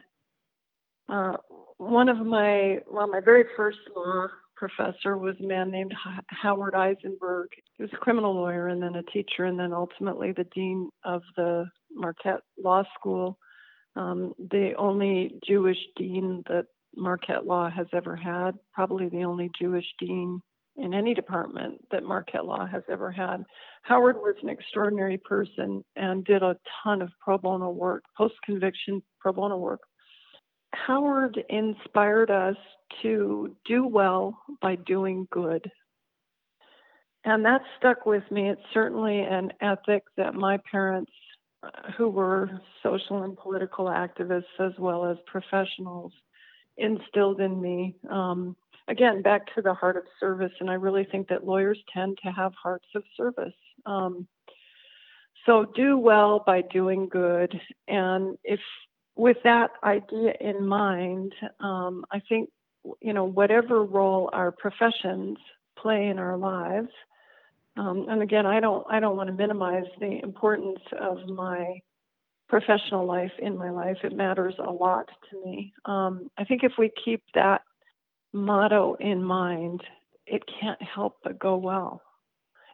uh, 1.09 1.37
one 1.79 2.09
of 2.09 2.19
my, 2.19 2.79
well, 2.91 3.09
my 3.09 3.21
very 3.21 3.45
first 3.57 3.79
law 3.95 4.29
professor 4.57 5.17
was 5.17 5.37
a 5.41 5.47
man 5.47 5.71
named 5.71 5.95
Howard 6.29 6.75
Eisenberg. 6.75 7.49
He 7.77 7.83
was 7.83 7.93
a 7.95 7.99
criminal 7.99 8.35
lawyer 8.35 8.69
and 8.69 8.83
then 8.83 8.97
a 8.97 9.03
teacher, 9.05 9.45
and 9.45 9.59
then 9.59 9.73
ultimately 9.73 10.33
the 10.33 10.47
dean 10.55 10.91
of 11.05 11.23
the 11.37 11.67
Marquette 11.95 12.43
Law 12.63 12.83
School 12.99 13.39
um, 13.97 14.35
the 14.39 14.73
only 14.79 15.41
Jewish 15.47 15.79
dean 15.97 16.43
that 16.49 16.67
Marquette 16.97 17.47
Law 17.47 17.71
has 17.71 17.87
ever 17.93 18.17
had, 18.17 18.53
probably 18.73 19.09
the 19.09 19.25
only 19.25 19.51
Jewish 19.61 19.87
dean 19.99 20.41
in 20.81 20.95
any 20.95 21.15
department 21.15 21.85
that 21.91 22.05
Marquette 22.05 22.47
Law 22.47 22.67
has 22.67 22.83
ever 22.91 23.11
had. 23.11 23.45
Howard 23.83 24.17
was 24.17 24.37
an 24.43 24.49
extraordinary 24.49 25.19
person 25.19 25.85
and 25.97 26.25
did 26.25 26.43
a 26.43 26.57
ton 26.83 27.03
of 27.03 27.11
pro 27.21 27.39
bono 27.39 27.71
work, 27.71 28.05
post 28.17 28.35
conviction 28.45 29.03
pro 29.21 29.33
bono 29.33 29.57
work. 29.57 29.81
Howard 30.73 31.39
inspired 31.49 32.31
us 32.31 32.57
to 33.03 33.57
do 33.67 33.87
well 33.87 34.39
by 34.61 34.77
doing 34.77 35.27
good. 35.31 35.71
And 37.25 37.45
that 37.45 37.61
stuck 37.79 38.07
with 38.07 38.23
me. 38.31 38.49
It's 38.49 38.61
certainly 38.73 39.21
an 39.21 39.53
ethic 39.61 40.05
that 40.17 40.35
my 40.35 40.59
parents 40.71 41.13
who 41.97 42.09
were 42.09 42.49
social 42.83 43.23
and 43.25 43.37
political 43.37 43.87
activists 43.87 44.59
as 44.59 44.73
well 44.79 45.05
as 45.05 45.19
professionals 45.27 46.13
instilled 46.79 47.41
in 47.41 47.61
me. 47.61 47.97
Um, 48.09 48.57
again, 48.91 49.23
back 49.23 49.55
to 49.55 49.63
the 49.63 49.75
heart 49.75 49.97
of 49.97 50.05
service, 50.19 50.53
and 50.61 50.71
I 50.71 50.75
really 50.75 51.05
think 51.11 51.29
that 51.29 51.47
lawyers 51.47 51.79
tend 51.93 52.19
to 52.25 52.31
have 52.31 52.53
hearts 52.61 52.89
of 52.95 53.03
service. 53.17 53.55
Um, 53.87 54.27
so 55.47 55.65
do 55.75 55.97
well 55.97 56.43
by 56.45 56.63
doing 56.63 57.09
good, 57.09 57.59
and 57.89 58.37
if 58.45 58.61
with 59.17 59.39
that 59.45 59.71
idea 59.83 60.35
in 60.41 60.67
mind, 60.67 61.35
um, 61.61 62.05
I 62.11 62.21
think 62.29 62.51
you 63.01 63.13
know 63.13 63.25
whatever 63.25 63.85
role 63.85 64.29
our 64.33 64.53
professions 64.53 65.39
play 65.77 66.09
in 66.09 66.19
our 66.19 66.37
lives 66.37 66.91
um, 67.77 68.07
and 68.09 68.23
again, 68.23 68.47
I 68.47 68.61
don't 68.61 68.87
I 68.91 69.01
don't 69.01 69.17
want 69.17 69.29
to 69.29 69.35
minimize 69.35 69.85
the 70.01 70.21
importance 70.23 70.81
of 71.01 71.27
my 71.29 71.81
professional 72.49 73.07
life 73.07 73.33
in 73.39 73.57
my 73.57 73.71
life. 73.71 73.99
It 74.03 74.15
matters 74.15 74.55
a 74.59 74.71
lot 74.71 75.09
to 75.31 75.41
me. 75.45 75.73
Um, 75.85 76.31
I 76.37 76.45
think 76.45 76.65
if 76.65 76.73
we 76.79 76.91
keep 77.05 77.23
that 77.35 77.63
motto 78.33 78.97
in 79.01 79.23
mind, 79.23 79.83
it 80.27 80.43
can't 80.61 80.81
help 80.83 81.17
but 81.25 81.39
go 81.39 81.57
well. 81.57 82.03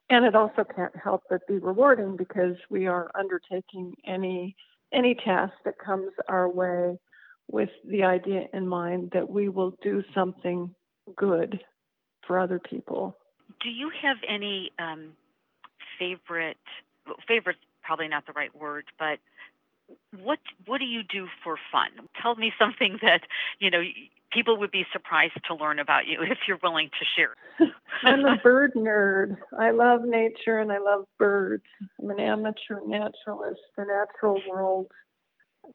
And 0.08 0.24
it 0.24 0.36
also 0.36 0.64
can't 0.64 0.94
help 1.02 1.22
but 1.28 1.46
be 1.48 1.58
rewarding 1.58 2.16
because 2.16 2.56
we 2.70 2.86
are 2.86 3.10
undertaking 3.18 3.94
any 4.06 4.56
any 4.92 5.16
task 5.16 5.52
that 5.64 5.78
comes 5.84 6.12
our 6.28 6.48
way 6.48 6.96
with 7.50 7.70
the 7.88 8.04
idea 8.04 8.44
in 8.52 8.68
mind 8.68 9.10
that 9.12 9.28
we 9.28 9.48
will 9.48 9.76
do 9.82 10.02
something 10.14 10.72
good 11.16 11.60
for 12.24 12.38
other 12.38 12.60
people 12.60 13.16
do 13.62 13.70
you 13.70 13.90
have 14.02 14.16
any 14.28 14.70
um, 14.78 15.12
favorite? 15.98 16.56
Favorite, 17.26 17.56
probably 17.82 18.08
not 18.08 18.26
the 18.26 18.32
right 18.32 18.54
word, 18.54 18.84
but 18.98 19.18
what 20.20 20.40
what 20.66 20.78
do 20.78 20.84
you 20.84 21.02
do 21.02 21.28
for 21.44 21.56
fun? 21.70 22.08
Tell 22.20 22.34
me 22.34 22.52
something 22.58 22.98
that 23.02 23.22
you 23.60 23.70
know 23.70 23.82
people 24.32 24.58
would 24.58 24.70
be 24.70 24.84
surprised 24.92 25.38
to 25.48 25.54
learn 25.54 25.78
about 25.78 26.06
you 26.06 26.18
if 26.22 26.38
you're 26.46 26.58
willing 26.62 26.90
to 26.98 27.04
share. 27.16 27.34
I'm 28.02 28.24
a 28.24 28.36
bird 28.36 28.72
nerd. 28.74 29.36
I 29.58 29.70
love 29.70 30.02
nature 30.04 30.58
and 30.58 30.70
I 30.70 30.78
love 30.78 31.04
birds. 31.18 31.64
I'm 32.00 32.10
an 32.10 32.20
amateur 32.20 32.80
naturalist. 32.86 33.60
The 33.76 33.84
natural 33.84 34.40
world 34.48 34.86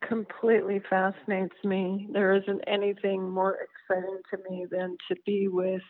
completely 0.08 0.82
fascinates 0.90 1.56
me. 1.64 2.08
There 2.12 2.34
isn't 2.34 2.62
anything 2.68 3.30
more 3.30 3.58
exciting 3.90 4.20
to 4.32 4.38
me 4.50 4.66
than 4.70 4.98
to 5.10 5.16
be 5.26 5.48
with 5.48 5.82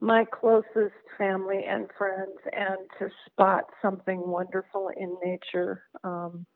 my 0.00 0.24
closest 0.24 0.94
family 1.16 1.64
and 1.68 1.88
friends 1.98 2.38
and 2.52 2.78
to 2.98 3.08
spot 3.26 3.64
something 3.82 4.20
wonderful 4.26 4.90
in 4.96 5.16
nature. 5.24 5.82
Um, 6.04 6.46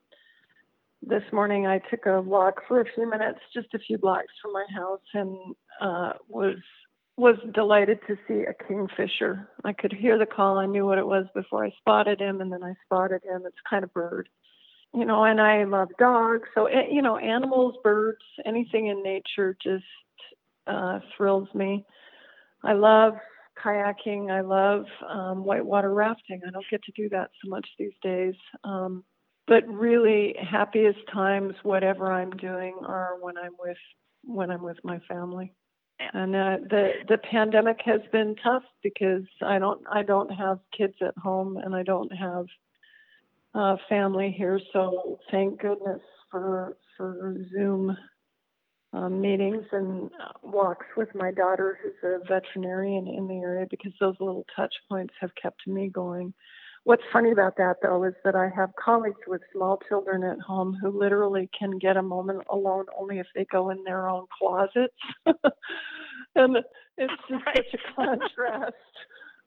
this 1.02 1.22
morning 1.32 1.66
I 1.66 1.80
took 1.90 2.06
a 2.06 2.20
walk 2.20 2.62
for 2.68 2.80
a 2.80 2.84
few 2.94 3.10
minutes, 3.10 3.40
just 3.52 3.74
a 3.74 3.78
few 3.78 3.98
blocks 3.98 4.32
from 4.40 4.52
my 4.52 4.66
house, 4.74 5.00
and 5.14 5.36
uh, 5.80 6.12
was 6.28 6.56
was 7.16 7.36
delighted 7.54 7.98
to 8.06 8.16
see 8.26 8.44
a 8.44 8.64
kingfisher. 8.66 9.48
I 9.64 9.72
could 9.72 9.92
hear 9.92 10.18
the 10.18 10.26
call. 10.26 10.58
I 10.58 10.66
knew 10.66 10.86
what 10.86 10.98
it 10.98 11.06
was 11.06 11.26
before 11.34 11.64
I 11.64 11.70
spotted 11.78 12.20
him, 12.20 12.40
and 12.40 12.52
then 12.52 12.62
I 12.62 12.72
spotted 12.84 13.22
him. 13.24 13.42
It's 13.46 13.56
kind 13.68 13.84
of 13.84 13.92
bird, 13.92 14.28
you 14.94 15.04
know. 15.04 15.24
And 15.24 15.40
I 15.40 15.64
love 15.64 15.88
dogs, 15.98 16.48
so 16.54 16.68
you 16.68 17.02
know, 17.02 17.16
animals, 17.16 17.74
birds, 17.82 18.22
anything 18.46 18.86
in 18.86 19.02
nature 19.02 19.56
just 19.62 19.84
uh, 20.66 21.00
thrills 21.16 21.48
me. 21.54 21.84
I 22.64 22.74
love 22.74 23.14
kayaking. 23.62 24.30
I 24.30 24.40
love 24.40 24.84
um, 25.08 25.44
whitewater 25.44 25.92
rafting. 25.92 26.40
I 26.46 26.50
don't 26.50 26.66
get 26.70 26.82
to 26.84 26.92
do 26.96 27.08
that 27.10 27.30
so 27.42 27.50
much 27.50 27.66
these 27.78 27.92
days. 28.02 28.34
Um, 28.64 29.04
but 29.46 29.66
really, 29.68 30.36
happiest 30.40 31.00
times, 31.12 31.54
whatever 31.62 32.12
I'm 32.12 32.30
doing, 32.30 32.76
are 32.86 33.16
when 33.20 33.36
I'm 33.36 33.52
with 33.58 33.76
when 34.24 34.50
I'm 34.50 34.62
with 34.62 34.78
my 34.84 35.00
family. 35.08 35.52
And 36.14 36.34
uh, 36.34 36.56
the 36.68 36.90
the 37.08 37.18
pandemic 37.18 37.80
has 37.84 38.00
been 38.12 38.34
tough 38.42 38.64
because 38.82 39.24
I 39.42 39.58
don't 39.58 39.80
I 39.90 40.02
don't 40.02 40.30
have 40.30 40.58
kids 40.76 40.94
at 41.00 41.16
home 41.18 41.56
and 41.56 41.74
I 41.74 41.82
don't 41.82 42.12
have 42.12 42.46
uh, 43.54 43.76
family 43.88 44.34
here. 44.36 44.60
So 44.72 45.18
thank 45.30 45.60
goodness 45.60 46.00
for 46.30 46.76
for 46.96 47.36
Zoom 47.52 47.96
um, 48.92 49.20
meetings 49.20 49.64
and 49.72 50.10
walks 50.42 50.86
with 50.96 51.14
my 51.14 51.30
daughter, 51.30 51.78
who's 51.82 51.92
a 52.02 52.18
veterinarian 52.26 53.08
in 53.08 53.26
the 53.26 53.36
area, 53.36 53.66
because 53.70 53.92
those 54.00 54.16
little 54.20 54.44
touch 54.54 54.74
points 54.88 55.14
have 55.20 55.30
kept 55.40 55.66
me 55.66 55.88
going. 55.88 56.34
What's 56.84 57.02
funny 57.12 57.30
about 57.30 57.56
that, 57.58 57.76
though, 57.80 58.02
is 58.04 58.14
that 58.24 58.34
I 58.34 58.50
have 58.56 58.70
colleagues 58.82 59.20
with 59.28 59.40
small 59.52 59.78
children 59.88 60.24
at 60.24 60.40
home 60.40 60.76
who 60.80 60.90
literally 60.90 61.48
can 61.56 61.78
get 61.78 61.96
a 61.96 62.02
moment 62.02 62.42
alone 62.50 62.86
only 62.98 63.20
if 63.20 63.26
they 63.34 63.44
go 63.44 63.70
in 63.70 63.84
their 63.84 64.08
own 64.08 64.26
closets. 64.36 64.94
and 66.34 66.56
it's 66.98 67.12
just 67.28 67.46
right. 67.46 67.56
such 67.56 67.80
a 67.80 67.94
contrast. 67.94 68.74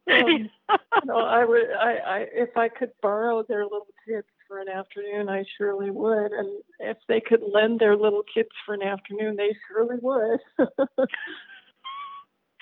Um, 0.08 0.28
you 0.30 1.06
know, 1.06 1.18
I 1.18 1.44
would, 1.44 1.66
I, 1.82 1.94
I, 2.06 2.26
if 2.32 2.56
I 2.56 2.70
could 2.70 2.92
borrow 3.02 3.42
their 3.42 3.64
little 3.64 3.88
kids 4.08 4.28
for 4.48 4.60
an 4.60 4.70
afternoon, 4.70 5.30
I 5.30 5.44
surely 5.58 5.90
would. 5.90 6.32
And 6.32 6.62
if 6.80 6.98
they 7.08 7.20
could 7.20 7.42
lend 7.42 7.80
their 7.80 7.98
little 7.98 8.22
kids 8.32 8.50
for 8.68 8.76
an 8.76 8.84
afternoon, 8.84 9.36
they 9.36 9.56
surely 9.68 9.98
would. 10.00 10.40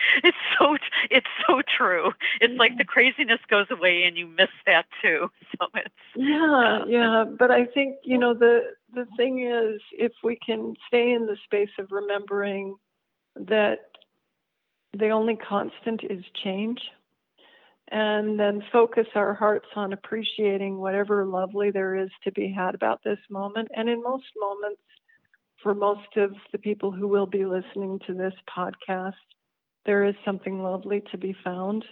it's 0.23 0.37
so 0.57 0.77
it's 1.09 1.27
so 1.47 1.61
true. 1.77 2.11
It's 2.41 2.57
like 2.57 2.77
the 2.77 2.85
craziness 2.85 3.39
goes 3.49 3.67
away 3.71 4.03
and 4.03 4.17
you 4.17 4.27
miss 4.27 4.49
that 4.65 4.85
too. 5.01 5.29
So 5.59 5.67
it's 5.75 5.93
yeah, 6.15 6.79
yeah. 6.87 7.25
But 7.37 7.51
I 7.51 7.65
think 7.65 7.97
you 8.03 8.17
know 8.17 8.33
the 8.33 8.73
the 8.93 9.05
thing 9.17 9.45
is, 9.45 9.81
if 9.91 10.11
we 10.23 10.35
can 10.43 10.73
stay 10.87 11.11
in 11.13 11.27
the 11.27 11.37
space 11.43 11.69
of 11.77 11.91
remembering 11.91 12.75
that 13.35 13.79
the 14.97 15.09
only 15.09 15.35
constant 15.35 16.01
is 16.03 16.23
change 16.43 16.79
and 17.89 18.39
then 18.39 18.63
focus 18.71 19.07
our 19.15 19.33
hearts 19.33 19.67
on 19.75 19.93
appreciating 19.93 20.79
whatever 20.79 21.25
lovely 21.25 21.69
there 21.69 21.95
is 21.95 22.09
to 22.23 22.31
be 22.31 22.51
had 22.51 22.73
about 22.73 23.03
this 23.03 23.19
moment. 23.29 23.67
And 23.75 23.89
in 23.89 24.01
most 24.01 24.25
moments, 24.39 24.81
for 25.61 25.75
most 25.75 26.17
of 26.17 26.33
the 26.51 26.57
people 26.57 26.91
who 26.91 27.07
will 27.07 27.25
be 27.25 27.45
listening 27.45 27.99
to 28.07 28.13
this 28.13 28.33
podcast, 28.49 29.13
there 29.85 30.05
is 30.05 30.15
something 30.25 30.61
lovely 30.61 31.01
to 31.11 31.17
be 31.17 31.35
found. 31.43 31.85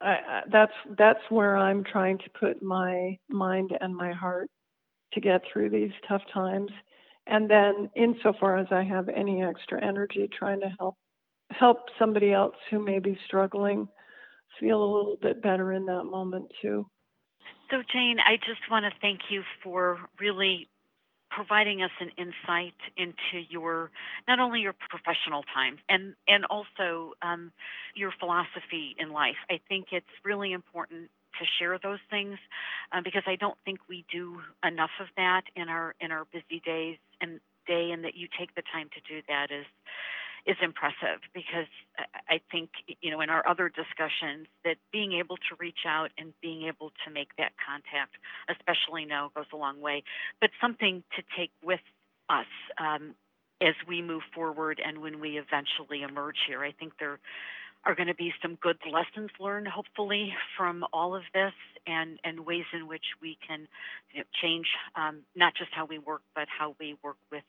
I, 0.00 0.42
that's 0.50 0.72
that's 0.96 1.20
where 1.28 1.56
I'm 1.56 1.82
trying 1.84 2.18
to 2.18 2.30
put 2.38 2.62
my 2.62 3.18
mind 3.28 3.72
and 3.80 3.94
my 3.94 4.12
heart 4.12 4.48
to 5.14 5.20
get 5.20 5.42
through 5.52 5.70
these 5.70 5.90
tough 6.06 6.22
times. 6.32 6.70
And 7.26 7.50
then, 7.50 7.90
insofar 7.96 8.58
as 8.58 8.68
I 8.70 8.84
have 8.84 9.08
any 9.08 9.42
extra 9.42 9.84
energy, 9.84 10.28
trying 10.38 10.60
to 10.60 10.72
help 10.78 10.96
help 11.50 11.78
somebody 11.98 12.32
else 12.32 12.56
who 12.70 12.84
may 12.84 12.98
be 12.98 13.18
struggling 13.26 13.88
feel 14.60 14.82
a 14.82 14.92
little 14.94 15.16
bit 15.20 15.42
better 15.42 15.72
in 15.72 15.86
that 15.86 16.04
moment 16.04 16.46
too. 16.60 16.86
So, 17.70 17.82
Jane, 17.92 18.16
I 18.18 18.36
just 18.36 18.60
want 18.70 18.84
to 18.84 18.90
thank 19.00 19.20
you 19.30 19.42
for 19.62 19.98
really 20.18 20.68
providing 21.30 21.82
us 21.82 21.90
an 22.00 22.10
insight 22.16 22.74
into 22.96 23.44
your 23.48 23.90
not 24.26 24.40
only 24.40 24.60
your 24.60 24.74
professional 24.88 25.42
time 25.54 25.78
and 25.88 26.14
and 26.26 26.44
also 26.46 27.14
um, 27.22 27.52
your 27.94 28.12
philosophy 28.18 28.96
in 28.98 29.12
life. 29.12 29.36
I 29.50 29.60
think 29.68 29.88
it's 29.92 30.06
really 30.24 30.52
important 30.52 31.10
to 31.38 31.44
share 31.58 31.78
those 31.82 32.00
things 32.10 32.38
uh, 32.92 33.00
because 33.02 33.22
I 33.26 33.36
don't 33.36 33.58
think 33.64 33.80
we 33.88 34.04
do 34.10 34.40
enough 34.64 34.90
of 35.00 35.06
that 35.16 35.42
in 35.54 35.68
our 35.68 35.94
in 36.00 36.10
our 36.10 36.24
busy 36.32 36.60
days 36.64 36.98
and 37.20 37.40
day, 37.66 37.90
and 37.92 38.04
that 38.04 38.16
you 38.16 38.28
take 38.38 38.54
the 38.54 38.62
time 38.72 38.88
to 38.94 39.00
do 39.12 39.22
that 39.28 39.50
is 39.50 39.66
is 40.48 40.56
impressive 40.62 41.20
because 41.34 41.68
I 42.28 42.40
think 42.50 42.70
you 43.02 43.10
know 43.10 43.20
in 43.20 43.28
our 43.28 43.46
other 43.46 43.68
discussions 43.68 44.48
that 44.64 44.76
being 44.90 45.12
able 45.12 45.36
to 45.36 45.56
reach 45.60 45.84
out 45.86 46.10
and 46.16 46.32
being 46.40 46.66
able 46.66 46.90
to 47.04 47.12
make 47.12 47.28
that 47.36 47.52
contact, 47.60 48.16
especially 48.48 49.04
now, 49.04 49.30
goes 49.36 49.44
a 49.52 49.56
long 49.56 49.80
way. 49.80 50.02
But 50.40 50.50
something 50.60 51.04
to 51.16 51.22
take 51.36 51.50
with 51.62 51.84
us 52.30 52.46
um, 52.80 53.14
as 53.60 53.74
we 53.86 54.00
move 54.00 54.22
forward 54.34 54.80
and 54.84 54.98
when 55.02 55.20
we 55.20 55.38
eventually 55.38 56.02
emerge 56.02 56.36
here. 56.46 56.64
I 56.64 56.72
think 56.72 56.94
there 56.98 57.18
are 57.84 57.94
going 57.94 58.08
to 58.08 58.14
be 58.14 58.32
some 58.40 58.56
good 58.56 58.78
lessons 58.90 59.30
learned, 59.38 59.68
hopefully, 59.68 60.32
from 60.56 60.84
all 60.94 61.14
of 61.14 61.22
this, 61.34 61.52
and 61.86 62.18
and 62.24 62.46
ways 62.46 62.64
in 62.72 62.88
which 62.88 63.04
we 63.20 63.36
can 63.46 63.68
you 64.14 64.20
know, 64.20 64.24
change 64.42 64.66
um, 64.96 65.20
not 65.36 65.54
just 65.54 65.70
how 65.72 65.84
we 65.84 65.98
work, 65.98 66.22
but 66.34 66.48
how 66.48 66.74
we 66.80 66.96
work 67.02 67.18
with 67.30 67.44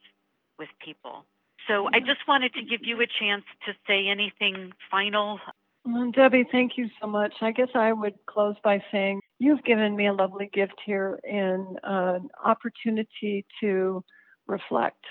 with 0.58 0.70
people. 0.84 1.24
So 1.70 1.88
I 1.94 2.00
just 2.00 2.28
wanted 2.28 2.54
to 2.56 2.64
give 2.64 2.82
you 2.82 3.00
a 3.02 3.06
chance 3.20 3.44
to 3.68 3.74
say 3.86 4.08
anything 4.08 4.72
final. 4.90 5.40
Well, 5.86 6.10
Debbie, 6.12 6.46
thank 6.52 6.78
you 6.78 6.90
so 7.00 7.08
much. 7.08 7.34
I 7.42 7.52
guess 7.52 7.70
I 7.76 7.94
would 7.94 8.16
close 8.26 8.56
by 8.64 8.84
saying 8.92 9.22
you've 9.38 9.64
given 9.64 9.96
me 9.96 10.08
a 10.08 10.14
lovely 10.14 10.50
gift 10.52 10.74
here 10.84 11.20
in 11.24 11.76
an 11.84 12.28
opportunity 12.44 13.46
to 13.62 14.04
reflect. 14.48 15.06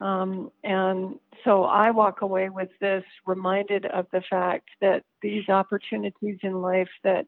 Um, 0.00 0.50
and 0.62 1.16
so 1.44 1.64
I 1.64 1.90
walk 1.90 2.22
away 2.22 2.50
with 2.50 2.70
this 2.80 3.04
reminded 3.26 3.84
of 3.86 4.06
the 4.12 4.22
fact 4.30 4.68
that 4.80 5.02
these 5.22 5.48
opportunities 5.48 6.38
in 6.42 6.62
life 6.62 6.88
that 7.02 7.26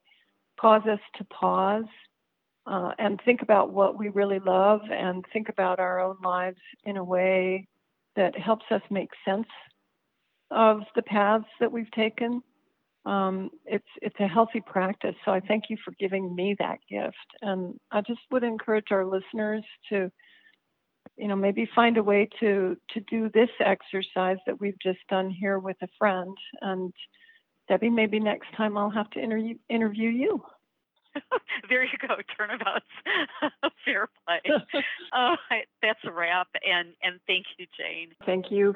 cause 0.58 0.82
us 0.88 1.00
to 1.16 1.24
pause 1.24 1.84
uh, 2.66 2.92
and 2.98 3.20
think 3.24 3.42
about 3.42 3.72
what 3.72 3.98
we 3.98 4.08
really 4.08 4.38
love 4.38 4.82
and 4.88 5.24
think 5.32 5.48
about 5.48 5.80
our 5.80 5.98
own 5.98 6.16
lives 6.22 6.60
in 6.84 6.96
a 6.96 7.04
way 7.04 7.66
that 8.16 8.38
helps 8.38 8.64
us 8.70 8.82
make 8.90 9.10
sense 9.24 9.46
of 10.50 10.80
the 10.94 11.02
paths 11.02 11.46
that 11.60 11.72
we've 11.72 11.90
taken. 11.92 12.42
Um, 13.04 13.50
it's 13.64 13.84
it's 14.00 14.20
a 14.20 14.28
healthy 14.28 14.60
practice. 14.60 15.14
So 15.24 15.32
I 15.32 15.40
thank 15.40 15.64
you 15.68 15.76
for 15.84 15.92
giving 15.98 16.34
me 16.34 16.54
that 16.58 16.78
gift, 16.88 17.16
and 17.40 17.74
I 17.90 18.00
just 18.00 18.20
would 18.30 18.44
encourage 18.44 18.92
our 18.92 19.04
listeners 19.04 19.64
to, 19.88 20.10
you 21.16 21.26
know, 21.26 21.34
maybe 21.34 21.68
find 21.74 21.96
a 21.96 22.02
way 22.02 22.28
to 22.38 22.76
to 22.90 23.00
do 23.10 23.28
this 23.34 23.50
exercise 23.58 24.36
that 24.46 24.60
we've 24.60 24.78
just 24.80 25.00
done 25.08 25.30
here 25.30 25.58
with 25.58 25.76
a 25.82 25.88
friend. 25.98 26.36
And 26.60 26.92
Debbie, 27.68 27.90
maybe 27.90 28.20
next 28.20 28.54
time 28.56 28.78
I'll 28.78 28.90
have 28.90 29.10
to 29.10 29.20
interview 29.20 29.56
interview 29.68 30.08
you. 30.08 30.44
there 31.68 31.84
you 31.84 31.98
go, 32.00 32.16
turnabouts. 32.36 32.84
Fair 33.84 34.08
play. 34.26 34.40
oh, 35.14 35.36
that's 35.82 36.00
a 36.04 36.10
wrap. 36.10 36.48
And 36.66 36.90
and 37.02 37.20
thank 37.26 37.46
you, 37.58 37.66
Jane. 37.76 38.10
Thank 38.24 38.50
you. 38.50 38.74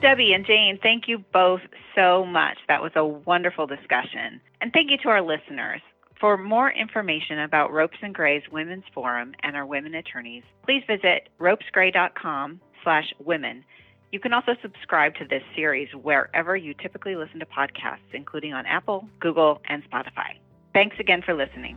Debbie 0.00 0.32
and 0.32 0.46
Jane, 0.46 0.78
thank 0.82 1.08
you 1.08 1.18
both 1.32 1.60
so 1.94 2.24
much. 2.24 2.56
That 2.68 2.82
was 2.82 2.92
a 2.96 3.04
wonderful 3.04 3.66
discussion. 3.66 4.40
And 4.62 4.72
thank 4.72 4.90
you 4.90 4.96
to 4.98 5.08
our 5.10 5.20
listeners. 5.20 5.82
For 6.18 6.38
more 6.38 6.70
information 6.70 7.40
about 7.40 7.72
Ropes 7.72 7.98
and 8.02 8.14
Gray's 8.14 8.42
Women's 8.50 8.84
Forum 8.94 9.34
and 9.42 9.56
our 9.56 9.66
women 9.66 9.94
attorneys, 9.94 10.42
please 10.64 10.82
visit 10.86 11.28
ropesgray.com 11.38 12.60
slash 12.82 13.12
women 13.18 13.64
you 14.12 14.20
can 14.20 14.32
also 14.32 14.56
subscribe 14.62 15.14
to 15.16 15.24
this 15.24 15.42
series 15.54 15.88
wherever 15.94 16.56
you 16.56 16.74
typically 16.74 17.16
listen 17.16 17.38
to 17.40 17.46
podcasts, 17.46 17.98
including 18.12 18.52
on 18.52 18.66
Apple, 18.66 19.08
Google, 19.20 19.60
and 19.68 19.88
Spotify. 19.90 20.36
Thanks 20.72 20.96
again 20.98 21.22
for 21.22 21.34
listening. 21.34 21.76